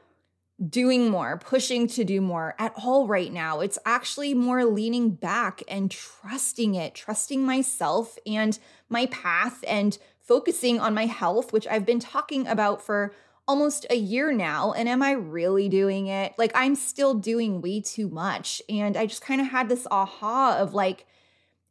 doing 0.70 1.10
more, 1.10 1.38
pushing 1.40 1.88
to 1.88 2.04
do 2.04 2.22
more 2.22 2.54
at 2.60 2.72
all 2.78 3.08
right 3.08 3.34
now. 3.34 3.62
It's 3.62 3.80
actually 3.84 4.36
more 4.36 4.64
leaning 4.64 5.10
back 5.10 5.64
and 5.68 5.90
trusting 5.90 6.76
it, 6.76 6.94
trusting 6.94 7.44
myself 7.44 8.20
and 8.28 8.58
my 8.88 9.08
path 9.08 9.64
and 9.68 9.98
focusing 10.20 10.80
on 10.80 10.94
my 10.94 11.08
health, 11.08 11.52
which 11.52 11.66
I've 11.66 11.86
been 11.86 12.00
talking 12.00 12.46
about 12.46 12.84
for 12.84 13.12
almost 13.48 13.86
a 13.90 13.96
year 13.96 14.32
now. 14.32 14.72
And 14.74 14.88
am 14.88 15.02
I 15.02 15.12
really 15.12 15.70
doing 15.70 16.08
it? 16.08 16.34
Like, 16.38 16.52
I'm 16.56 16.76
still 16.76 17.14
doing 17.14 17.62
way 17.62 17.82
too 17.82 18.10
much. 18.10 18.62
And 18.70 18.96
I 18.96 19.06
just 19.06 19.22
kind 19.22 19.42
of 19.42 19.48
had 19.48 19.70
this 19.70 19.88
aha 19.92 20.58
of 20.60 20.74
like, 20.74 21.06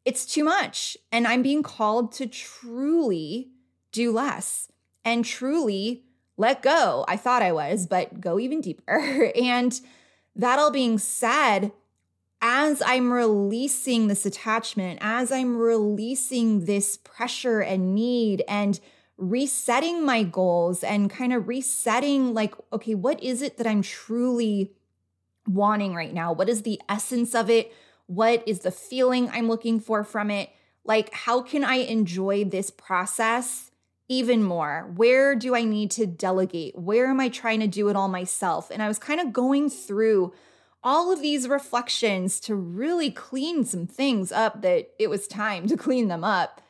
it's 0.05 0.27
too 0.27 0.45
much. 0.45 0.97
And 1.13 1.27
I'm 1.27 1.43
being 1.43 1.63
called 1.63 2.13
to 2.13 2.27
truly 2.27 3.51
do 3.93 4.13
less 4.13 4.69
and 5.05 5.25
truly 5.25 6.05
let 6.37 6.63
go. 6.63 7.05
I 7.07 7.17
thought 7.17 7.43
I 7.43 7.53
was, 7.53 7.87
but 7.87 8.21
go 8.21 8.39
even 8.39 8.61
deeper. 8.61 9.31
and 9.41 9.79
that 10.37 10.59
all 10.59 10.71
being 10.71 10.99
said, 10.99 11.73
as 12.43 12.83
I'm 12.85 13.13
releasing 13.13 14.09
this 14.09 14.25
attachment, 14.25 14.99
as 15.03 15.31
I'm 15.31 15.57
releasing 15.57 16.65
this 16.65 16.97
pressure 16.97 17.61
and 17.61 17.95
need 17.95 18.43
and 18.49 18.81
resetting 19.21 20.05
my 20.05 20.23
goals 20.23 20.83
and 20.83 21.11
kind 21.11 21.33
of 21.33 21.47
resetting, 21.47 22.35
like, 22.35 22.55
okay, 22.73 22.95
what 22.95 23.23
is 23.23 23.43
it 23.43 23.59
that 23.59 23.67
I'm 23.67 23.83
truly 23.83 24.73
wanting 25.47 25.95
right 25.95 26.13
now? 26.13 26.33
What 26.33 26.49
is 26.49 26.63
the 26.63 26.81
essence 26.89 27.35
of 27.35 27.51
it? 27.51 27.73
What 28.07 28.43
is 28.47 28.61
the 28.61 28.71
feeling 28.71 29.29
I'm 29.31 29.47
looking 29.47 29.79
for 29.79 30.03
from 30.03 30.31
it? 30.31 30.51
Like, 30.85 31.13
how 31.13 31.43
can 31.43 31.63
I 31.63 31.77
enjoy 31.77 32.45
this 32.45 32.71
process 32.71 33.71
even 34.09 34.43
more? 34.43 34.91
Where 34.97 35.37
do 35.37 35.55
I 35.55 35.65
need 35.65 35.91
to 35.93 36.07
delegate? 36.07 36.77
Where 36.77 37.07
am 37.07 37.21
I 37.21 37.29
trying 37.29 37.61
to 37.61 37.69
do 37.69 37.89
it 37.89 37.97
all 37.97 38.09
myself? 38.09 38.71
And 38.71 38.83
I 38.83 38.89
was 38.89 38.99
kind 38.99 39.21
of 39.21 39.33
going 39.33 39.71
through 39.71 40.33
all 40.83 41.13
of 41.13 41.21
these 41.21 41.47
reflections 41.47 42.41
to 42.41 42.55
really 42.55 43.11
clean 43.11 43.65
some 43.67 43.87
things 43.87 44.33
up 44.33 44.63
that 44.63 44.89
it 44.99 45.11
was 45.11 45.29
time 45.29 45.67
to 45.69 45.77
clean 45.77 46.09
them 46.09 46.25
up. 46.25 46.63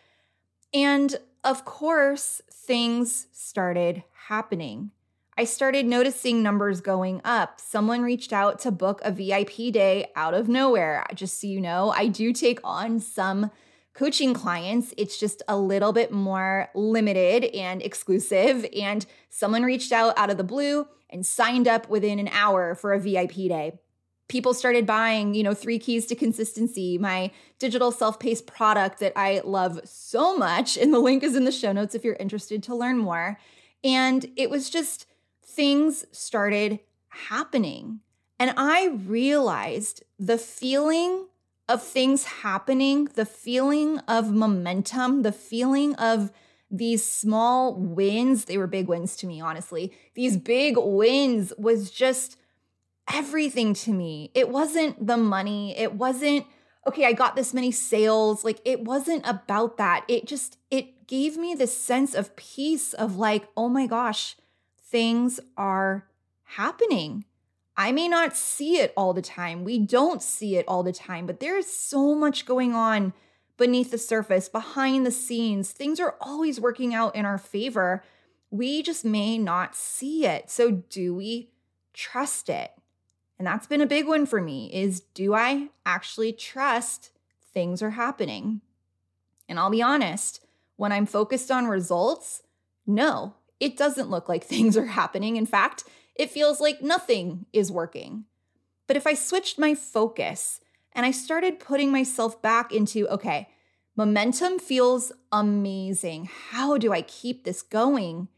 And 0.75 1.16
of 1.45 1.65
course, 1.65 2.41
things 2.51 3.27
started 3.33 4.05
happening. 4.29 4.91
I 5.39 5.45
started 5.45 5.87
noticing 5.87 6.43
numbers 6.43 6.81
going 6.81 7.23
up. 7.25 7.61
Someone 7.61 8.03
reached 8.03 8.33
out 8.33 8.59
to 8.61 8.71
book 8.71 9.01
a 9.03 9.11
VIP 9.11 9.73
day 9.73 10.11
out 10.15 10.35
of 10.35 10.49
nowhere. 10.49 11.05
Just 11.15 11.41
so 11.41 11.47
you 11.47 11.61
know, 11.61 11.95
I 11.97 12.09
do 12.09 12.33
take 12.33 12.61
on 12.63 13.01
some 13.01 13.51
coaching 13.95 14.35
clients. 14.35 14.93
It's 14.99 15.19
just 15.19 15.43
a 15.49 15.57
little 15.57 15.93
bit 15.93 16.13
more 16.13 16.69
limited 16.75 17.45
and 17.55 17.81
exclusive. 17.81 18.67
And 18.79 19.07
someone 19.31 19.63
reached 19.63 19.93
out 19.93 20.19
out 20.19 20.31
of 20.31 20.37
the 20.37 20.45
blue 20.45 20.87
and 21.09 21.25
signed 21.25 21.67
up 21.67 21.89
within 21.89 22.19
an 22.19 22.29
hour 22.29 22.75
for 22.75 22.93
a 22.93 23.01
VIP 23.01 23.33
day 23.33 23.79
people 24.31 24.55
started 24.55 24.87
buying, 24.87 25.35
you 25.35 25.43
know, 25.43 25.53
three 25.53 25.79
keys 25.79 26.07
to 26.07 26.15
consistency, 26.15 26.97
my 26.97 27.33
digital 27.59 27.91
self-paced 27.91 28.47
product 28.47 29.01
that 29.01 29.13
I 29.17 29.43
love 29.45 29.81
so 29.85 30.39
much. 30.39 30.79
And 30.79 30.95
the 30.95 31.01
link 31.01 31.25
is 31.25 31.35
in 31.35 31.45
the 31.45 31.53
show 31.53 31.73
notes 31.73 31.97
if 31.97 32.05
you're 32.05 32.15
interested 32.15 32.63
to 32.63 32.77
learn 32.77 32.97
more. 32.97 33.39
And 33.83 34.31
it 34.37 34.49
was 34.49 34.71
just 34.71 35.07
things 35.45 36.07
started 36.13 36.79
happening. 37.09 38.01
And 38.39 38.55
I 38.57 38.99
realized 39.05 40.05
the 40.17 40.39
feeling 40.39 41.27
of 41.69 41.83
things 41.83 42.25
happening, 42.25 43.07
the 43.17 43.27
feeling 43.27 43.99
of 44.07 44.33
momentum, 44.33 45.23
the 45.23 45.33
feeling 45.33 45.97
of 45.97 46.31
these 46.71 47.05
small 47.05 47.75
wins, 47.75 48.45
they 48.45 48.57
were 48.57 48.69
big 48.69 48.87
wins 48.87 49.17
to 49.17 49.27
me, 49.27 49.41
honestly. 49.41 49.93
These 50.15 50.37
big 50.37 50.77
wins 50.79 51.53
was 51.59 51.91
just 51.91 52.37
everything 53.12 53.75
to 53.75 53.93
me. 53.93 54.31
It 54.35 54.49
wasn't 54.49 55.07
the 55.07 55.17
money. 55.17 55.76
It 55.76 55.95
wasn't, 55.95 56.47
okay, 56.87 57.05
I 57.05 57.12
got 57.12 57.37
this 57.37 57.52
many 57.52 57.73
sales. 57.73 58.45
Like, 58.45 58.61
it 58.64 58.85
wasn't 58.85 59.26
about 59.26 59.76
that. 59.79 60.05
It 60.09 60.26
just, 60.26 60.59
it 60.71 61.07
gave 61.07 61.37
me 61.37 61.55
this 61.55 61.76
sense 61.76 62.14
of 62.14 62.37
peace 62.37 62.93
of 62.95 63.17
like, 63.17 63.49
oh 63.57 63.69
my 63.69 63.87
gosh, 63.87 64.37
things 64.79 65.40
are 65.57 66.07
happening. 66.45 67.25
I 67.76 67.93
may 67.93 68.09
not 68.09 68.37
see 68.37 68.79
it 68.79 68.93
all 68.97 69.14
the 69.14 69.23
time. 69.23 69.64
We 69.64 69.79
don't 69.79 70.23
see 70.23 70.57
it 70.57 70.67
all 70.69 70.83
the 70.83 70.93
time, 70.93 71.26
but 71.26 71.40
there 71.40 71.57
is 71.57 71.73
so 71.73 72.14
much 72.14 72.45
going 72.45 72.75
on 72.75 73.12
beneath 73.57 73.90
the 73.90 73.99
surface, 73.99 74.49
behind 74.49 75.07
the 75.07 75.11
scenes. 75.11 75.71
Things 75.71 76.00
are 76.00 76.17
always 76.21 76.61
working 76.61 76.95
out 76.95 77.14
in 77.14 77.25
our 77.25 77.38
favor. 77.38 78.02
We 78.50 78.83
just 78.83 79.05
may 79.05 79.38
not 79.38 79.75
see 79.75 80.26
it. 80.26 80.50
So, 80.50 80.71
do 80.71 81.14
we 81.14 81.50
trust 81.93 82.49
it? 82.49 82.73
And 83.41 83.47
that's 83.47 83.67
been 83.67 83.81
a 83.81 83.87
big 83.87 84.07
one 84.07 84.27
for 84.27 84.39
me 84.39 84.71
is 84.71 85.01
do 85.01 85.33
I 85.33 85.69
actually 85.87 86.31
trust 86.31 87.11
things 87.55 87.81
are 87.81 87.93
happening? 87.93 88.61
And 89.49 89.59
I'll 89.59 89.71
be 89.71 89.81
honest, 89.81 90.45
when 90.77 90.93
I'm 90.93 91.07
focused 91.07 91.51
on 91.51 91.67
results, 91.67 92.43
no, 92.87 93.33
it 93.59 93.79
doesn't 93.79 94.11
look 94.11 94.29
like 94.29 94.45
things 94.45 94.77
are 94.77 94.85
happening. 94.85 95.37
In 95.37 95.47
fact, 95.47 95.85
it 96.15 96.31
feels 96.31 96.61
like 96.61 96.83
nothing 96.83 97.47
is 97.51 97.73
working. 97.73 98.27
But 98.87 98.99
if 98.99 99.07
I 99.07 99.15
switched 99.15 99.59
my 99.59 99.75
focus 99.75 100.61
and 100.93 101.07
I 101.07 101.11
started 101.11 101.61
putting 101.61 101.91
myself 101.91 102.43
back 102.43 102.75
into, 102.75 103.09
okay, 103.09 103.49
Momentum 103.97 104.59
feels 104.59 105.13
amazing. 105.33 106.29
How 106.51 106.77
do 106.77 106.93
I 106.93 107.01
keep 107.01 107.45
this 107.45 107.63
going? 107.63 108.29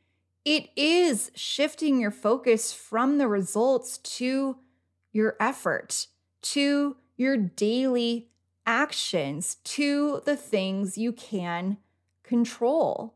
It 0.44 0.70
is 0.76 1.32
shifting 1.34 2.00
your 2.00 2.12
focus 2.12 2.72
from 2.72 3.18
the 3.18 3.26
results 3.26 3.98
to 3.98 4.58
your 5.12 5.36
effort, 5.38 6.06
to 6.42 6.96
your 7.16 7.36
daily 7.36 8.28
actions, 8.66 9.56
to 9.64 10.22
the 10.24 10.36
things 10.36 10.98
you 10.98 11.12
can 11.12 11.76
control. 12.22 13.14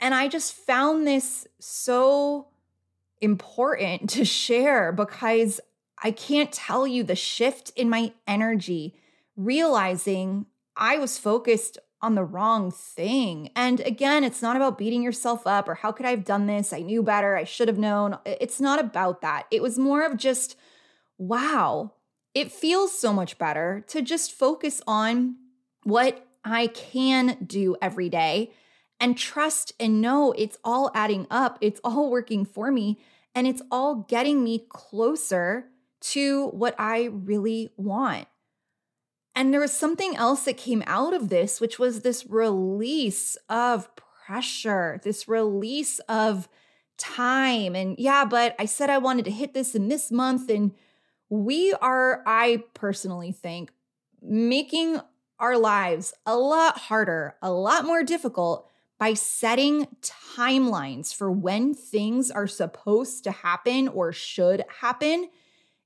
And 0.00 0.14
I 0.14 0.28
just 0.28 0.54
found 0.54 1.06
this 1.06 1.46
so 1.60 2.48
important 3.20 4.10
to 4.10 4.24
share 4.24 4.92
because 4.92 5.60
I 6.02 6.10
can't 6.10 6.52
tell 6.52 6.86
you 6.86 7.04
the 7.04 7.14
shift 7.14 7.70
in 7.76 7.88
my 7.88 8.12
energy, 8.26 8.96
realizing 9.36 10.46
I 10.76 10.98
was 10.98 11.18
focused 11.18 11.78
on 12.00 12.16
the 12.16 12.24
wrong 12.24 12.72
thing. 12.72 13.50
And 13.54 13.78
again, 13.80 14.24
it's 14.24 14.42
not 14.42 14.56
about 14.56 14.76
beating 14.76 15.02
yourself 15.02 15.46
up 15.46 15.68
or 15.68 15.76
how 15.76 15.92
could 15.92 16.04
I 16.04 16.10
have 16.10 16.24
done 16.24 16.46
this? 16.46 16.72
I 16.72 16.80
knew 16.80 17.02
better. 17.02 17.36
I 17.36 17.44
should 17.44 17.68
have 17.68 17.78
known. 17.78 18.18
It's 18.26 18.60
not 18.60 18.80
about 18.80 19.20
that. 19.20 19.46
It 19.52 19.62
was 19.62 19.78
more 19.78 20.04
of 20.04 20.16
just, 20.16 20.56
wow, 21.18 21.92
it 22.34 22.52
feels 22.52 22.98
so 22.98 23.12
much 23.12 23.38
better 23.38 23.84
to 23.88 24.02
just 24.02 24.32
focus 24.32 24.80
on 24.86 25.36
what 25.84 26.26
I 26.44 26.68
can 26.68 27.38
do 27.44 27.76
every 27.80 28.08
day 28.08 28.52
and 29.00 29.18
trust 29.18 29.72
and 29.80 30.00
know 30.00 30.32
it's 30.32 30.58
all 30.64 30.90
adding 30.94 31.26
up. 31.30 31.58
It's 31.60 31.80
all 31.84 32.10
working 32.10 32.44
for 32.44 32.70
me 32.70 32.98
and 33.34 33.46
it's 33.46 33.62
all 33.70 34.06
getting 34.08 34.44
me 34.44 34.64
closer 34.68 35.66
to 36.00 36.48
what 36.48 36.74
I 36.78 37.04
really 37.04 37.72
want. 37.76 38.28
And 39.34 39.52
there 39.52 39.60
was 39.60 39.72
something 39.72 40.16
else 40.16 40.44
that 40.44 40.56
came 40.56 40.82
out 40.86 41.14
of 41.14 41.30
this, 41.30 41.60
which 41.60 41.78
was 41.78 42.00
this 42.00 42.26
release 42.26 43.36
of 43.48 43.88
pressure, 43.96 45.00
this 45.04 45.26
release 45.26 45.98
of 46.00 46.48
time. 46.98 47.74
And 47.74 47.98
yeah, 47.98 48.24
but 48.24 48.54
I 48.58 48.66
said 48.66 48.90
I 48.90 48.98
wanted 48.98 49.24
to 49.24 49.30
hit 49.30 49.54
this 49.54 49.74
in 49.74 49.88
this 49.88 50.10
month. 50.12 50.50
And 50.50 50.72
we 51.32 51.72
are, 51.72 52.22
I 52.26 52.62
personally 52.74 53.32
think, 53.32 53.72
making 54.20 55.00
our 55.38 55.56
lives 55.56 56.12
a 56.26 56.36
lot 56.36 56.76
harder, 56.76 57.36
a 57.40 57.50
lot 57.50 57.86
more 57.86 58.04
difficult 58.04 58.68
by 58.98 59.14
setting 59.14 59.86
timelines 60.02 61.14
for 61.14 61.32
when 61.32 61.72
things 61.72 62.30
are 62.30 62.46
supposed 62.46 63.24
to 63.24 63.30
happen 63.30 63.88
or 63.88 64.12
should 64.12 64.62
happen 64.80 65.30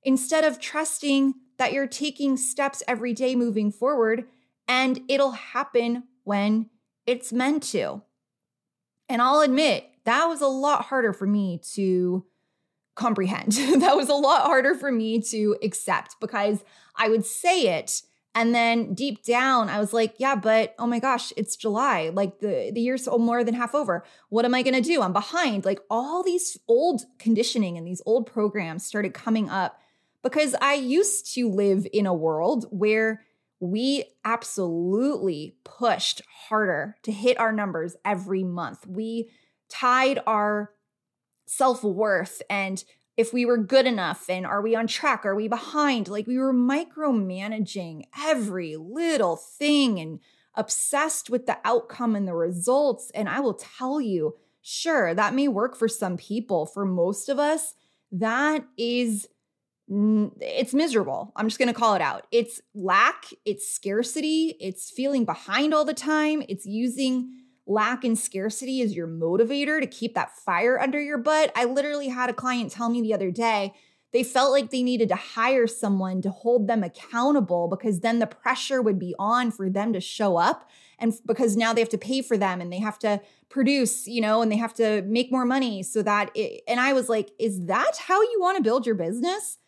instead 0.03 0.43
of 0.43 0.59
trusting 0.59 1.35
that 1.59 1.73
you're 1.73 1.87
taking 1.87 2.37
steps 2.37 2.83
every 2.88 3.12
day 3.12 3.37
moving 3.37 3.71
forward 3.71 4.25
and 4.67 5.00
it'll 5.07 5.31
happen 5.31 6.03
when 6.25 6.69
it's 7.07 7.33
meant 7.33 7.62
to. 7.62 8.03
And 9.09 9.23
I'll 9.23 9.43
admit, 9.43 9.88
that 10.07 10.26
was 10.26 10.41
a 10.41 10.49
lot 10.49 10.87
harder 10.87 11.12
for 11.12 11.26
me 11.29 11.61
to 11.75 12.26
comprehend. 12.97 13.53
that 13.81 13.97
was 13.97 14.09
a 14.09 14.15
lot 14.15 14.43
harder 14.43 14.75
for 14.75 14.91
me 14.91 15.21
to 15.21 15.57
accept 15.62 16.17
because 16.21 16.65
I 16.97 17.09
would 17.09 17.25
say 17.25 17.79
it 17.79 18.03
and 18.37 18.55
then 18.55 18.93
deep 18.93 19.25
down, 19.25 19.71
I 19.71 19.81
was 19.81 19.95
like, 19.95 20.17
yeah, 20.19 20.35
but 20.35 20.75
oh 20.79 20.87
my 20.87 20.99
gosh, 20.99 21.33
it's 21.38 21.57
July. 21.57 22.11
Like 22.12 22.41
the, 22.41 22.71
the 22.71 22.83
year's 22.83 23.09
more 23.09 23.43
than 23.43 23.55
half 23.55 23.75
over. 23.75 24.05
What 24.29 24.45
am 24.45 24.55
I 24.55 24.61
going 24.61 24.75
to 24.75 24.83
do? 24.83 25.00
I'm 25.00 25.15
behind. 25.15 25.65
Like 25.65 25.81
all 25.88 26.23
these 26.23 26.59
old 26.69 27.00
conditioning 27.19 27.79
and 27.79 27.87
these 27.87 28.03
old 28.05 28.26
programs 28.26 28.85
started 28.85 29.15
coming 29.15 29.49
up 29.49 29.81
because 30.23 30.55
I 30.61 30.75
used 30.75 31.33
to 31.33 31.49
live 31.49 31.87
in 31.95 32.05
a 32.05 32.12
world 32.12 32.67
where 32.69 33.23
we 33.59 34.05
absolutely 34.23 35.57
pushed 35.65 36.21
harder 36.49 36.97
to 37.05 37.12
hit 37.12 37.41
our 37.41 37.53
numbers 37.53 37.97
every 38.05 38.45
month. 38.45 38.87
We 38.87 39.31
tied 39.71 40.21
our 40.26 40.73
self 41.47 41.82
worth 41.82 42.43
and 42.50 42.85
if 43.17 43.32
we 43.32 43.47
were 43.47 43.56
good 43.56 43.87
enough 43.87 44.28
and 44.28 44.45
are 44.45 44.61
we 44.61 44.75
on 44.75 44.87
track? 44.87 45.25
Are 45.25 45.35
we 45.35 45.49
behind? 45.49 46.09
Like 46.09 46.26
we 46.26 46.39
were 46.39 46.52
micromanaging 46.52 48.04
every 48.21 48.76
little 48.76 49.37
thing 49.37 49.99
and 49.99 50.21
obsessed 50.54 51.30
with 51.30 51.47
the 51.47 51.59
outcome 51.65 52.15
and 52.15 52.28
the 52.28 52.35
results. 52.35 53.11
And 53.15 53.28
I 53.28 53.41
will 53.41 53.54
tell 53.54 54.00
you, 54.00 54.35
sure, 54.61 55.15
that 55.15 55.35
may 55.35 55.49
work 55.49 55.76
for 55.76 55.89
some 55.89 56.17
people. 56.17 56.67
For 56.67 56.85
most 56.85 57.28
of 57.28 57.39
us, 57.39 57.75
that 58.13 58.65
is 58.76 59.28
it's 59.89 60.75
miserable. 60.75 61.32
I'm 61.37 61.47
just 61.47 61.61
going 61.61 61.69
to 61.69 61.78
call 61.78 61.95
it 61.95 62.02
out. 62.02 62.26
It's 62.32 62.61
lack, 62.75 63.26
it's 63.45 63.71
scarcity, 63.71 64.56
it's 64.59 64.91
feeling 64.91 65.25
behind 65.25 65.73
all 65.73 65.85
the 65.85 65.95
time, 65.95 66.43
it's 66.49 66.67
using 66.67 67.30
lack 67.67 68.05
and 68.05 68.19
scarcity 68.19 68.81
is 68.81 68.95
your 68.95 69.09
motivator 69.09 69.81
to 69.81 69.87
keep 69.87 70.15
that 70.15 70.37
fire 70.37 70.81
under 70.81 71.00
your 71.00 71.19
butt. 71.19 71.50
I 71.57 71.65
literally 71.65 72.09
had 72.09 72.31
a 72.31 72.35
client 72.35 72.73
tell 72.73 72.89
me 72.89 73.02
the 73.02 73.15
other 73.15 73.31
day 73.31 73.75
they 74.13 74.23
felt 74.23 74.52
like 74.52 74.71
they 74.71 74.83
needed 74.83 75.11
to 75.11 75.17
hire 75.17 75.67
someone 75.67 76.23
to 76.23 76.31
hold 76.31 76.69
them 76.69 76.83
accountable 76.83 77.69
because 77.69 78.00
then 78.00 78.19
the 78.19 78.26
pressure 78.26 78.81
would 78.81 78.99
be 78.99 79.15
on 79.19 79.50
for 79.50 79.69
them 79.69 79.93
to 79.93 80.00
show 80.00 80.37
up 80.39 80.71
and 80.99 81.13
because 81.26 81.55
now 81.57 81.75
they 81.75 81.83
have 81.83 81.91
to 81.91 81.99
pay 81.99 82.23
for 82.23 82.39
them 82.39 82.63
and 82.63 82.73
they 82.73 82.79
have 82.79 82.99
to 83.00 83.21
produce 83.50 84.07
you 84.07 84.21
know 84.21 84.41
and 84.41 84.50
they 84.50 84.57
have 84.57 84.73
to 84.75 85.02
make 85.02 85.31
more 85.31 85.45
money. 85.45 85.83
So 85.83 86.02
that 86.02 86.31
it, 86.35 86.63
and 86.67 86.81
i 86.81 86.93
was 86.93 87.09
like 87.09 87.31
is 87.39 87.67
that 87.67 87.99
how 87.99 88.23
you 88.23 88.39
want 88.41 88.57
to 88.57 88.63
build 88.63 88.87
your 88.87 88.95
business? 88.95 89.59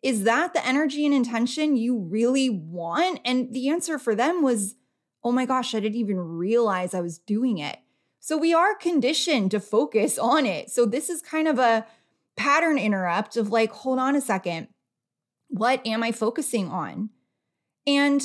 Is 0.00 0.24
that 0.24 0.54
the 0.54 0.64
energy 0.64 1.04
and 1.04 1.14
intention 1.14 1.76
you 1.76 1.98
really 1.98 2.48
want? 2.48 3.20
And 3.24 3.52
the 3.52 3.68
answer 3.68 3.98
for 3.98 4.14
them 4.14 4.42
was 4.42 4.76
oh 5.24 5.32
my 5.32 5.46
gosh, 5.46 5.74
I 5.74 5.80
didn't 5.80 5.98
even 5.98 6.18
realize 6.18 6.94
I 6.94 7.00
was 7.00 7.18
doing 7.18 7.58
it. 7.58 7.78
So 8.20 8.36
we 8.36 8.52
are 8.52 8.74
conditioned 8.74 9.50
to 9.52 9.60
focus 9.60 10.18
on 10.18 10.46
it. 10.46 10.70
So 10.70 10.84
this 10.84 11.08
is 11.08 11.22
kind 11.22 11.48
of 11.48 11.58
a 11.58 11.86
pattern 12.36 12.78
interrupt 12.78 13.36
of 13.36 13.50
like, 13.50 13.72
hold 13.72 13.98
on 13.98 14.16
a 14.16 14.20
second. 14.20 14.68
What 15.48 15.86
am 15.86 16.02
I 16.02 16.12
focusing 16.12 16.68
on? 16.68 17.10
And 17.86 18.22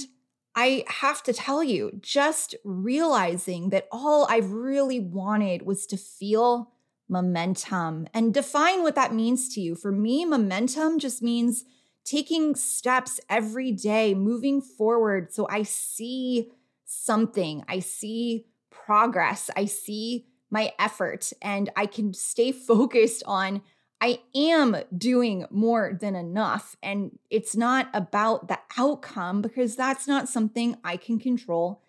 I 0.56 0.84
have 0.88 1.24
to 1.24 1.34
tell 1.34 1.64
you, 1.64 1.92
just 2.00 2.56
realizing 2.64 3.70
that 3.70 3.88
all 3.92 4.28
I've 4.30 4.52
really 4.52 5.00
wanted 5.00 5.64
was 5.64 5.88
to 5.88 5.98
feel 5.98 6.72
momentum 7.10 8.08
and 8.14 8.34
define 8.34 8.84
what 8.84 8.96
that 8.96 9.14
means 9.14 9.54
to 9.56 9.62
you. 9.62 9.76
For 9.76 9.92
me, 9.92 10.26
momentum 10.26 11.00
just 11.00 11.24
means 11.24 11.66
taking 12.04 12.56
steps 12.56 13.20
every 13.30 13.72
day, 13.72 14.14
moving 14.14 14.62
forward. 14.62 15.34
So 15.34 15.48
I 15.50 15.64
see 15.64 16.52
something. 16.94 17.64
I 17.68 17.80
see 17.80 18.46
progress. 18.70 19.50
I 19.56 19.66
see 19.66 20.26
my 20.50 20.72
effort 20.80 21.32
and 21.42 21.70
I 21.76 21.86
can 21.86 22.14
stay 22.14 22.52
focused 22.70 23.24
on 23.26 23.62
I 24.02 24.20
am 24.36 24.76
doing 24.98 25.46
more 25.50 25.98
than 25.98 26.14
enough. 26.14 26.76
And 26.84 27.18
it's 27.30 27.56
not 27.56 27.88
about 27.94 28.50
the 28.50 28.60
outcome 28.78 29.42
because 29.42 29.78
that's 29.78 30.10
not 30.10 30.28
something 30.28 30.76
I 30.84 30.98
can 30.98 31.20
control 31.20 31.82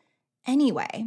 anyway. 0.46 1.06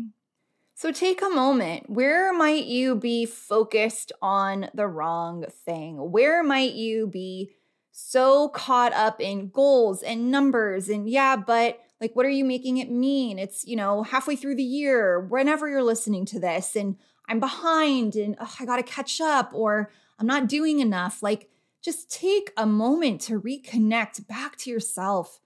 So 0.76 0.92
take 0.92 1.22
a 1.22 1.30
moment. 1.30 1.90
Where 1.90 2.34
might 2.34 2.66
you 2.66 2.94
be 2.94 3.26
focused 3.26 4.12
on 4.22 4.70
the 4.74 4.86
wrong 4.86 5.46
thing? 5.66 6.12
Where 6.12 6.44
might 6.44 6.74
you 6.74 7.08
be 7.08 7.52
so 7.90 8.50
caught 8.50 8.92
up 8.92 9.22
in 9.22 9.50
goals 9.50 10.04
and 10.04 10.30
numbers 10.30 10.90
and 10.90 11.10
yeah, 11.10 11.38
but 11.38 11.80
like, 12.00 12.16
what 12.16 12.26
are 12.26 12.30
you 12.30 12.46
making 12.46 12.78
it 12.78 12.92
mean? 12.92 13.40
It's, 13.40 13.66
you 13.66 13.76
know, 13.76 14.04
halfway 14.04 14.36
through 14.36 14.56
the 14.56 14.64
year, 14.64 15.20
whenever 15.20 15.68
you're 15.68 15.84
listening 15.84 16.26
to 16.26 16.40
this, 16.40 16.76
and 16.76 16.98
I'm 17.28 17.40
behind 17.40 18.16
and 18.16 18.36
oh, 18.40 18.56
I 18.60 18.66
got 18.66 18.78
to 18.78 18.84
catch 18.84 19.20
up 19.20 19.52
or 19.54 19.92
I'm 20.20 20.28
not 20.28 20.48
doing 20.48 20.80
enough. 20.80 21.22
Like, 21.22 21.50
just 21.82 22.12
take 22.12 22.52
a 22.58 22.66
moment 22.66 23.22
to 23.22 23.40
reconnect 23.40 24.28
back 24.28 24.58
to 24.58 24.70
yourself. 24.70 25.40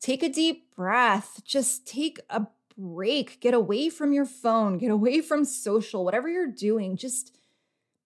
Take 0.00 0.22
a 0.22 0.28
deep 0.28 0.74
breath. 0.74 1.40
Just 1.44 1.86
take 1.86 2.20
a 2.30 2.46
break. 2.76 3.40
Get 3.40 3.54
away 3.54 3.90
from 3.90 4.12
your 4.12 4.26
phone, 4.26 4.78
get 4.78 4.90
away 4.90 5.20
from 5.20 5.44
social, 5.44 6.04
whatever 6.04 6.28
you're 6.28 6.46
doing. 6.46 6.96
Just 6.96 7.36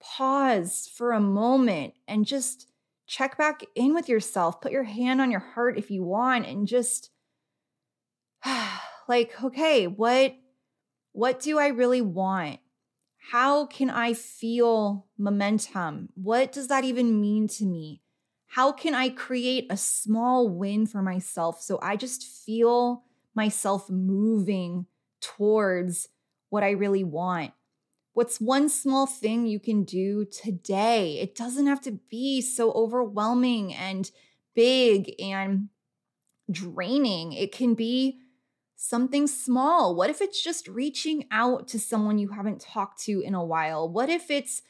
pause 0.00 0.90
for 0.92 1.12
a 1.12 1.20
moment 1.20 1.94
and 2.09 2.24
just 2.24 2.68
check 3.07 3.37
back 3.37 3.62
in 3.74 3.94
with 3.94 4.09
yourself. 4.09 4.61
Put 4.61 4.72
your 4.72 4.85
hand 4.85 5.20
on 5.20 5.31
your 5.31 5.40
heart 5.40 5.78
if 5.78 5.90
you 5.90 6.02
want 6.02 6.46
and 6.46 6.66
just 6.66 7.11
like, 9.09 9.42
okay, 9.42 9.87
what 9.87 10.37
what 11.12 11.40
do 11.40 11.59
I 11.59 11.68
really 11.68 12.00
want? 12.00 12.61
How 13.31 13.66
can 13.66 13.90
I 13.90 14.14
feel 14.14 15.07
momentum? 15.18 16.09
What 16.14 16.52
does 16.52 16.68
that 16.68 16.85
even 16.85 17.20
mean 17.20 17.48
to 17.48 17.64
me? 17.64 18.02
How 18.46 18.72
can 18.72 18.94
I 18.94 19.09
create 19.09 19.66
a 19.70 19.76
small 19.76 20.48
win 20.48 20.87
for 20.87 21.02
myself 21.02 21.61
so 21.62 21.78
I 21.83 21.96
just 21.96 22.24
feel 22.24 23.05
myself 23.35 23.88
moving 23.88 24.87
towards 25.20 26.09
what 26.48 26.62
I 26.62 26.70
really 26.70 27.05
want? 27.05 27.52
What's 28.14 28.40
one 28.40 28.68
small 28.68 29.07
thing 29.07 29.46
you 29.46 29.59
can 29.59 29.85
do 29.85 30.26
today? 30.26 31.18
It 31.20 31.35
doesn't 31.35 31.66
have 31.66 31.81
to 31.83 31.92
be 32.11 32.42
so 32.42 32.72
overwhelming 32.72 33.72
and 33.72 34.11
big 34.55 35.14
and 35.18 35.68
draining. 36.50 37.33
It 37.33 37.52
can 37.52 37.74
be 37.74 38.21
something 38.83 39.29
small? 39.29 39.95
What 39.95 40.11
if 40.11 40.21
it's 40.21 40.42
just 40.42 40.66
reaching 40.66 41.27
out 41.31 41.68
to 41.68 41.79
someone 41.79 42.18
you 42.18 42.29
haven't 42.29 42.61
talked 42.61 43.01
to 43.05 43.21
in 43.21 43.33
a 43.33 43.45
while? 43.45 43.88
What 43.88 44.09
if 44.09 44.29
it's 44.29 44.62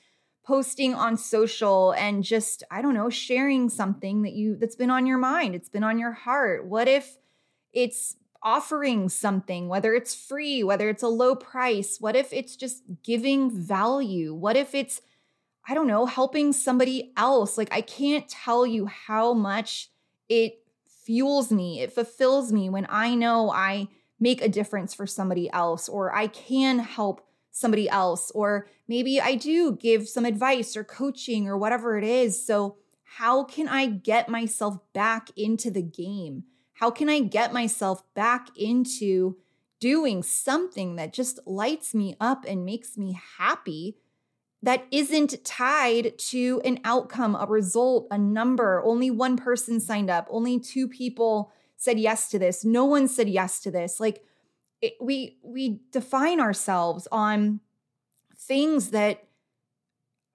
posting 0.44 0.92
on 0.92 1.16
social 1.16 1.92
and 1.92 2.22
just 2.22 2.62
I 2.70 2.82
don't 2.82 2.92
know, 2.92 3.08
sharing 3.08 3.70
something 3.70 4.22
that 4.22 4.34
you 4.34 4.56
that's 4.56 4.76
been 4.76 4.90
on 4.90 5.06
your 5.06 5.16
mind, 5.16 5.54
it's 5.54 5.70
been 5.70 5.82
on 5.82 5.98
your 5.98 6.12
heart? 6.12 6.66
What 6.66 6.88
if 6.88 7.16
it's 7.72 8.16
offering 8.42 9.08
something, 9.08 9.68
whether 9.68 9.94
it's 9.94 10.14
free, 10.14 10.62
whether 10.62 10.90
it's 10.90 11.02
a 11.02 11.08
low 11.08 11.34
price? 11.34 11.96
What 11.98 12.14
if 12.14 12.34
it's 12.34 12.54
just 12.54 12.82
giving 13.02 13.50
value? 13.50 14.34
What 14.34 14.56
if 14.56 14.74
it's 14.74 15.00
I 15.66 15.72
don't 15.72 15.86
know, 15.86 16.04
helping 16.04 16.52
somebody 16.52 17.12
else? 17.16 17.56
Like 17.56 17.72
I 17.72 17.80
can't 17.80 18.28
tell 18.28 18.66
you 18.66 18.86
how 18.86 19.32
much 19.32 19.90
it 20.28 20.58
fuels 20.84 21.50
me, 21.50 21.80
it 21.80 21.92
fulfills 21.92 22.52
me 22.52 22.68
when 22.68 22.86
I 22.90 23.14
know 23.14 23.50
I 23.50 23.88
make 24.22 24.40
a 24.40 24.48
difference 24.48 24.94
for 24.94 25.04
somebody 25.04 25.50
else 25.52 25.88
or 25.88 26.14
I 26.14 26.28
can 26.28 26.78
help 26.78 27.26
somebody 27.50 27.90
else 27.90 28.30
or 28.30 28.68
maybe 28.86 29.20
I 29.20 29.34
do 29.34 29.76
give 29.76 30.08
some 30.08 30.24
advice 30.24 30.76
or 30.76 30.84
coaching 30.84 31.48
or 31.48 31.58
whatever 31.58 31.98
it 31.98 32.04
is. 32.04 32.46
So, 32.46 32.76
how 33.16 33.44
can 33.44 33.68
I 33.68 33.86
get 33.86 34.30
myself 34.30 34.78
back 34.94 35.28
into 35.36 35.70
the 35.70 35.82
game? 35.82 36.44
How 36.74 36.90
can 36.90 37.10
I 37.10 37.20
get 37.20 37.52
myself 37.52 38.02
back 38.14 38.48
into 38.56 39.36
doing 39.80 40.22
something 40.22 40.96
that 40.96 41.12
just 41.12 41.38
lights 41.44 41.94
me 41.94 42.14
up 42.20 42.46
and 42.48 42.64
makes 42.64 42.96
me 42.96 43.20
happy 43.36 43.98
that 44.62 44.86
isn't 44.90 45.44
tied 45.44 46.16
to 46.16 46.62
an 46.64 46.78
outcome, 46.84 47.34
a 47.34 47.44
result, 47.44 48.06
a 48.10 48.16
number? 48.16 48.82
Only 48.82 49.10
one 49.10 49.36
person 49.36 49.78
signed 49.78 50.08
up, 50.08 50.26
only 50.30 50.58
two 50.58 50.88
people 50.88 51.52
said 51.82 51.98
yes 51.98 52.28
to 52.28 52.38
this. 52.38 52.64
No 52.64 52.84
one 52.84 53.08
said 53.08 53.28
yes 53.28 53.58
to 53.60 53.70
this. 53.70 53.98
Like 53.98 54.22
it, 54.80 54.94
we 55.00 55.38
we 55.42 55.80
define 55.90 56.40
ourselves 56.40 57.08
on 57.10 57.60
things 58.38 58.90
that 58.90 59.24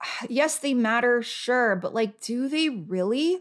yes, 0.28 0.58
they 0.58 0.74
matter, 0.74 1.22
sure, 1.22 1.74
but 1.76 1.94
like 1.94 2.20
do 2.20 2.48
they 2.48 2.68
really? 2.68 3.40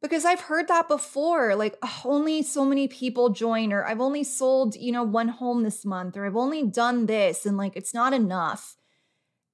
Because 0.00 0.24
I've 0.24 0.40
heard 0.40 0.66
that 0.66 0.88
before, 0.88 1.54
like 1.54 1.76
oh, 1.80 2.00
only 2.04 2.42
so 2.42 2.64
many 2.64 2.88
people 2.88 3.28
join 3.28 3.72
or 3.72 3.84
I've 3.84 4.00
only 4.00 4.24
sold, 4.24 4.74
you 4.74 4.90
know, 4.90 5.04
one 5.04 5.28
home 5.28 5.62
this 5.62 5.84
month 5.84 6.16
or 6.16 6.26
I've 6.26 6.36
only 6.36 6.64
done 6.66 7.06
this 7.06 7.46
and 7.46 7.56
like 7.56 7.76
it's 7.76 7.94
not 7.94 8.12
enough. 8.12 8.76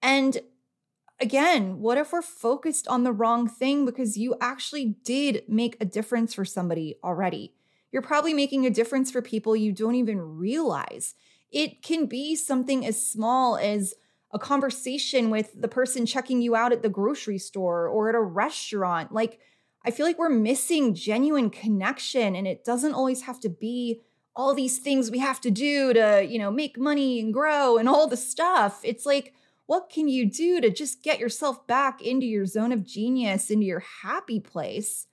And 0.00 0.38
again, 1.20 1.80
what 1.80 1.98
if 1.98 2.12
we're 2.12 2.22
focused 2.22 2.88
on 2.88 3.04
the 3.04 3.12
wrong 3.12 3.46
thing 3.46 3.84
because 3.84 4.16
you 4.16 4.36
actually 4.40 4.96
did 5.04 5.42
make 5.48 5.76
a 5.82 5.84
difference 5.84 6.32
for 6.32 6.46
somebody 6.46 6.96
already? 7.04 7.52
You're 7.92 8.02
probably 8.02 8.34
making 8.34 8.66
a 8.66 8.70
difference 8.70 9.10
for 9.10 9.22
people 9.22 9.56
you 9.56 9.72
don't 9.72 9.94
even 9.94 10.20
realize. 10.20 11.14
It 11.50 11.82
can 11.82 12.06
be 12.06 12.36
something 12.36 12.84
as 12.84 13.04
small 13.04 13.56
as 13.56 13.94
a 14.32 14.38
conversation 14.38 15.30
with 15.30 15.58
the 15.58 15.68
person 15.68 16.04
checking 16.04 16.42
you 16.42 16.54
out 16.54 16.72
at 16.72 16.82
the 16.82 16.90
grocery 16.90 17.38
store 17.38 17.88
or 17.88 18.10
at 18.10 18.14
a 18.14 18.20
restaurant. 18.20 19.12
Like, 19.12 19.40
I 19.86 19.90
feel 19.90 20.04
like 20.04 20.18
we're 20.18 20.28
missing 20.28 20.94
genuine 20.94 21.48
connection, 21.48 22.36
and 22.36 22.46
it 22.46 22.64
doesn't 22.64 22.92
always 22.92 23.22
have 23.22 23.40
to 23.40 23.48
be 23.48 24.02
all 24.36 24.54
these 24.54 24.78
things 24.78 25.10
we 25.10 25.18
have 25.18 25.40
to 25.40 25.50
do 25.50 25.92
to, 25.94 26.26
you 26.28 26.38
know, 26.38 26.50
make 26.50 26.78
money 26.78 27.18
and 27.18 27.32
grow 27.32 27.78
and 27.78 27.88
all 27.88 28.06
the 28.06 28.16
stuff. 28.16 28.80
It's 28.84 29.06
like, 29.06 29.32
what 29.66 29.90
can 29.90 30.08
you 30.08 30.30
do 30.30 30.60
to 30.60 30.70
just 30.70 31.02
get 31.02 31.18
yourself 31.18 31.66
back 31.66 32.02
into 32.02 32.26
your 32.26 32.46
zone 32.46 32.72
of 32.72 32.86
genius, 32.86 33.50
into 33.50 33.66
your 33.66 33.82
happy 34.02 34.40
place? 34.40 35.06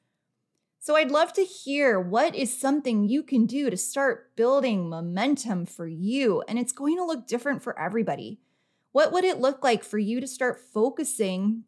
So 0.86 0.96
I'd 0.96 1.10
love 1.10 1.34
to 1.34 1.44
hear 1.44 2.00
what 2.00 2.36
is 2.36 2.56
something 2.56 3.10
you 3.10 3.24
can 3.24 3.48
do 3.48 3.72
to 3.72 3.76
start 3.76 4.36
building 4.36 4.88
momentum 4.88 5.66
for 5.66 5.88
you. 5.88 6.44
And 6.48 6.60
it's 6.60 6.72
going 6.72 6.98
to 6.98 7.04
look 7.04 7.26
different 7.26 7.64
for 7.64 7.80
everybody. 7.80 8.40
What 8.92 9.12
would 9.12 9.24
it 9.24 9.40
look 9.40 9.64
like 9.64 9.84
for 9.84 9.98
you 9.98 10.22
to 10.22 10.28
start 10.28 10.60
focusing 10.60 11.64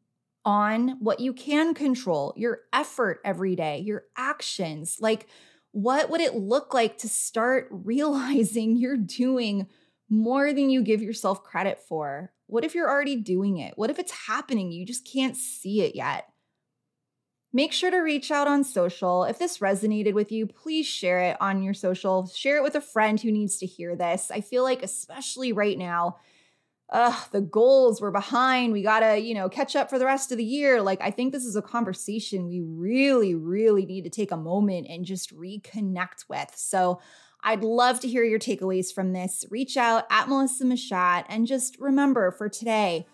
on 0.45 0.97
what 0.99 1.19
you 1.19 1.33
can 1.33 1.73
control, 1.73 2.31
your 2.37 2.59
effort 2.71 3.19
every 3.25 3.55
day, 3.55 3.79
your 3.79 4.03
actions? 4.15 4.97
Like, 5.01 5.25
what 5.71 6.11
would 6.11 6.21
it 6.21 6.35
look 6.35 6.75
like 6.75 6.99
to 6.99 7.09
start 7.09 7.69
realizing 7.71 8.77
you're 8.77 8.97
doing 8.97 9.65
more 10.11 10.53
than 10.53 10.69
you 10.69 10.83
give 10.83 11.01
yourself 11.01 11.43
credit 11.43 11.81
for? 11.81 12.31
What 12.45 12.63
if 12.63 12.75
you're 12.75 12.87
already 12.87 13.15
doing 13.15 13.57
it? 13.57 13.79
What 13.79 13.89
if 13.89 13.97
it's 13.97 14.27
happening? 14.27 14.71
You 14.71 14.85
just 14.85 15.11
can't 15.11 15.35
see 15.35 15.81
it 15.81 15.95
yet. 15.95 16.29
Make 17.53 17.71
sure 17.71 17.89
to 17.89 17.97
reach 17.97 18.29
out 18.29 18.47
on 18.47 18.63
social. 18.63 19.23
If 19.23 19.39
this 19.39 19.59
resonated 19.59 20.13
with 20.13 20.31
you, 20.31 20.47
please 20.47 20.85
share 20.85 21.19
it 21.21 21.37
on 21.39 21.63
your 21.63 21.73
social. 21.73 22.27
Share 22.27 22.57
it 22.57 22.63
with 22.63 22.75
a 22.75 22.81
friend 22.81 23.19
who 23.19 23.31
needs 23.31 23.57
to 23.59 23.65
hear 23.65 23.95
this. 23.95 24.29
I 24.29 24.41
feel 24.41 24.63
like, 24.63 24.83
especially 24.83 25.53
right 25.53 25.77
now, 25.77 26.17
uh, 26.89 27.19
the 27.31 27.41
goals 27.41 28.01
we're 28.01 28.11
behind. 28.11 28.73
We 28.73 28.81
gotta, 28.81 29.17
you 29.17 29.33
know, 29.33 29.49
catch 29.49 29.75
up 29.75 29.89
for 29.89 29.99
the 29.99 30.05
rest 30.05 30.31
of 30.31 30.37
the 30.37 30.43
year. 30.43 30.81
Like, 30.81 31.01
I 31.01 31.11
think 31.11 31.33
this 31.33 31.45
is 31.45 31.55
a 31.55 31.61
conversation 31.61 32.47
we 32.47 32.61
really, 32.61 33.35
really 33.35 33.85
need 33.85 34.03
to 34.03 34.09
take 34.09 34.31
a 34.31 34.37
moment 34.37 34.87
and 34.89 35.05
just 35.05 35.35
reconnect 35.35 36.25
with. 36.29 36.51
So, 36.55 36.99
I'd 37.43 37.63
love 37.63 37.99
to 38.01 38.07
hear 38.07 38.23
your 38.23 38.39
takeaways 38.39 38.93
from 38.93 39.13
this. 39.13 39.45
Reach 39.49 39.77
out 39.77 40.05
at 40.09 40.27
Melissa 40.27 40.65
Machat 40.65 41.25
and 41.29 41.45
just 41.45 41.77
remember 41.79 42.31
for 42.31 42.49
today, 42.49 43.05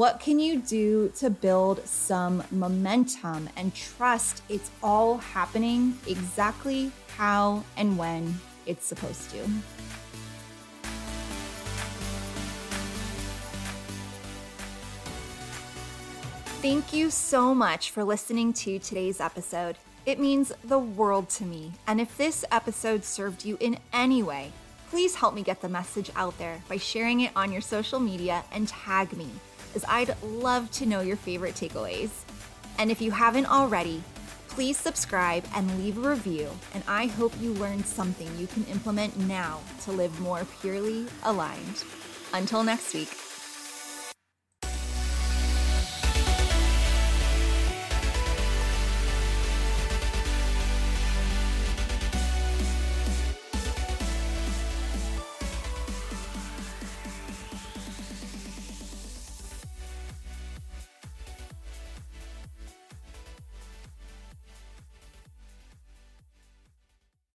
what 0.00 0.18
can 0.18 0.38
you 0.38 0.58
do 0.58 1.12
to 1.14 1.28
build 1.28 1.86
some 1.86 2.42
momentum 2.50 3.50
and 3.54 3.74
trust 3.74 4.42
it's 4.48 4.70
all 4.82 5.18
happening 5.18 5.94
exactly 6.06 6.90
how 7.18 7.62
and 7.76 7.98
when 7.98 8.34
it's 8.64 8.86
supposed 8.86 9.28
to? 9.28 9.46
Thank 16.62 16.94
you 16.94 17.10
so 17.10 17.54
much 17.54 17.90
for 17.90 18.02
listening 18.02 18.54
to 18.54 18.78
today's 18.78 19.20
episode. 19.20 19.76
It 20.06 20.18
means 20.18 20.50
the 20.64 20.78
world 20.78 21.28
to 21.28 21.44
me. 21.44 21.72
And 21.86 22.00
if 22.00 22.16
this 22.16 22.42
episode 22.50 23.04
served 23.04 23.44
you 23.44 23.58
in 23.60 23.76
any 23.92 24.22
way, 24.22 24.52
please 24.88 25.16
help 25.16 25.34
me 25.34 25.42
get 25.42 25.60
the 25.60 25.68
message 25.68 26.10
out 26.16 26.38
there 26.38 26.62
by 26.70 26.78
sharing 26.78 27.20
it 27.20 27.32
on 27.36 27.52
your 27.52 27.60
social 27.60 28.00
media 28.00 28.44
and 28.50 28.66
tag 28.66 29.14
me 29.14 29.28
as 29.74 29.84
I'd 29.88 30.20
love 30.22 30.70
to 30.72 30.86
know 30.86 31.00
your 31.00 31.16
favorite 31.16 31.54
takeaways. 31.54 32.10
And 32.78 32.90
if 32.90 33.00
you 33.00 33.10
haven't 33.10 33.46
already, 33.46 34.02
please 34.48 34.76
subscribe 34.76 35.44
and 35.54 35.78
leave 35.78 35.98
a 35.98 36.08
review. 36.08 36.50
And 36.74 36.82
I 36.88 37.06
hope 37.06 37.32
you 37.40 37.52
learned 37.52 37.86
something 37.86 38.28
you 38.38 38.46
can 38.46 38.64
implement 38.64 39.16
now 39.16 39.60
to 39.84 39.92
live 39.92 40.18
more 40.20 40.46
purely 40.60 41.06
aligned. 41.22 41.84
Until 42.32 42.62
next 42.62 42.94
week. 42.94 43.29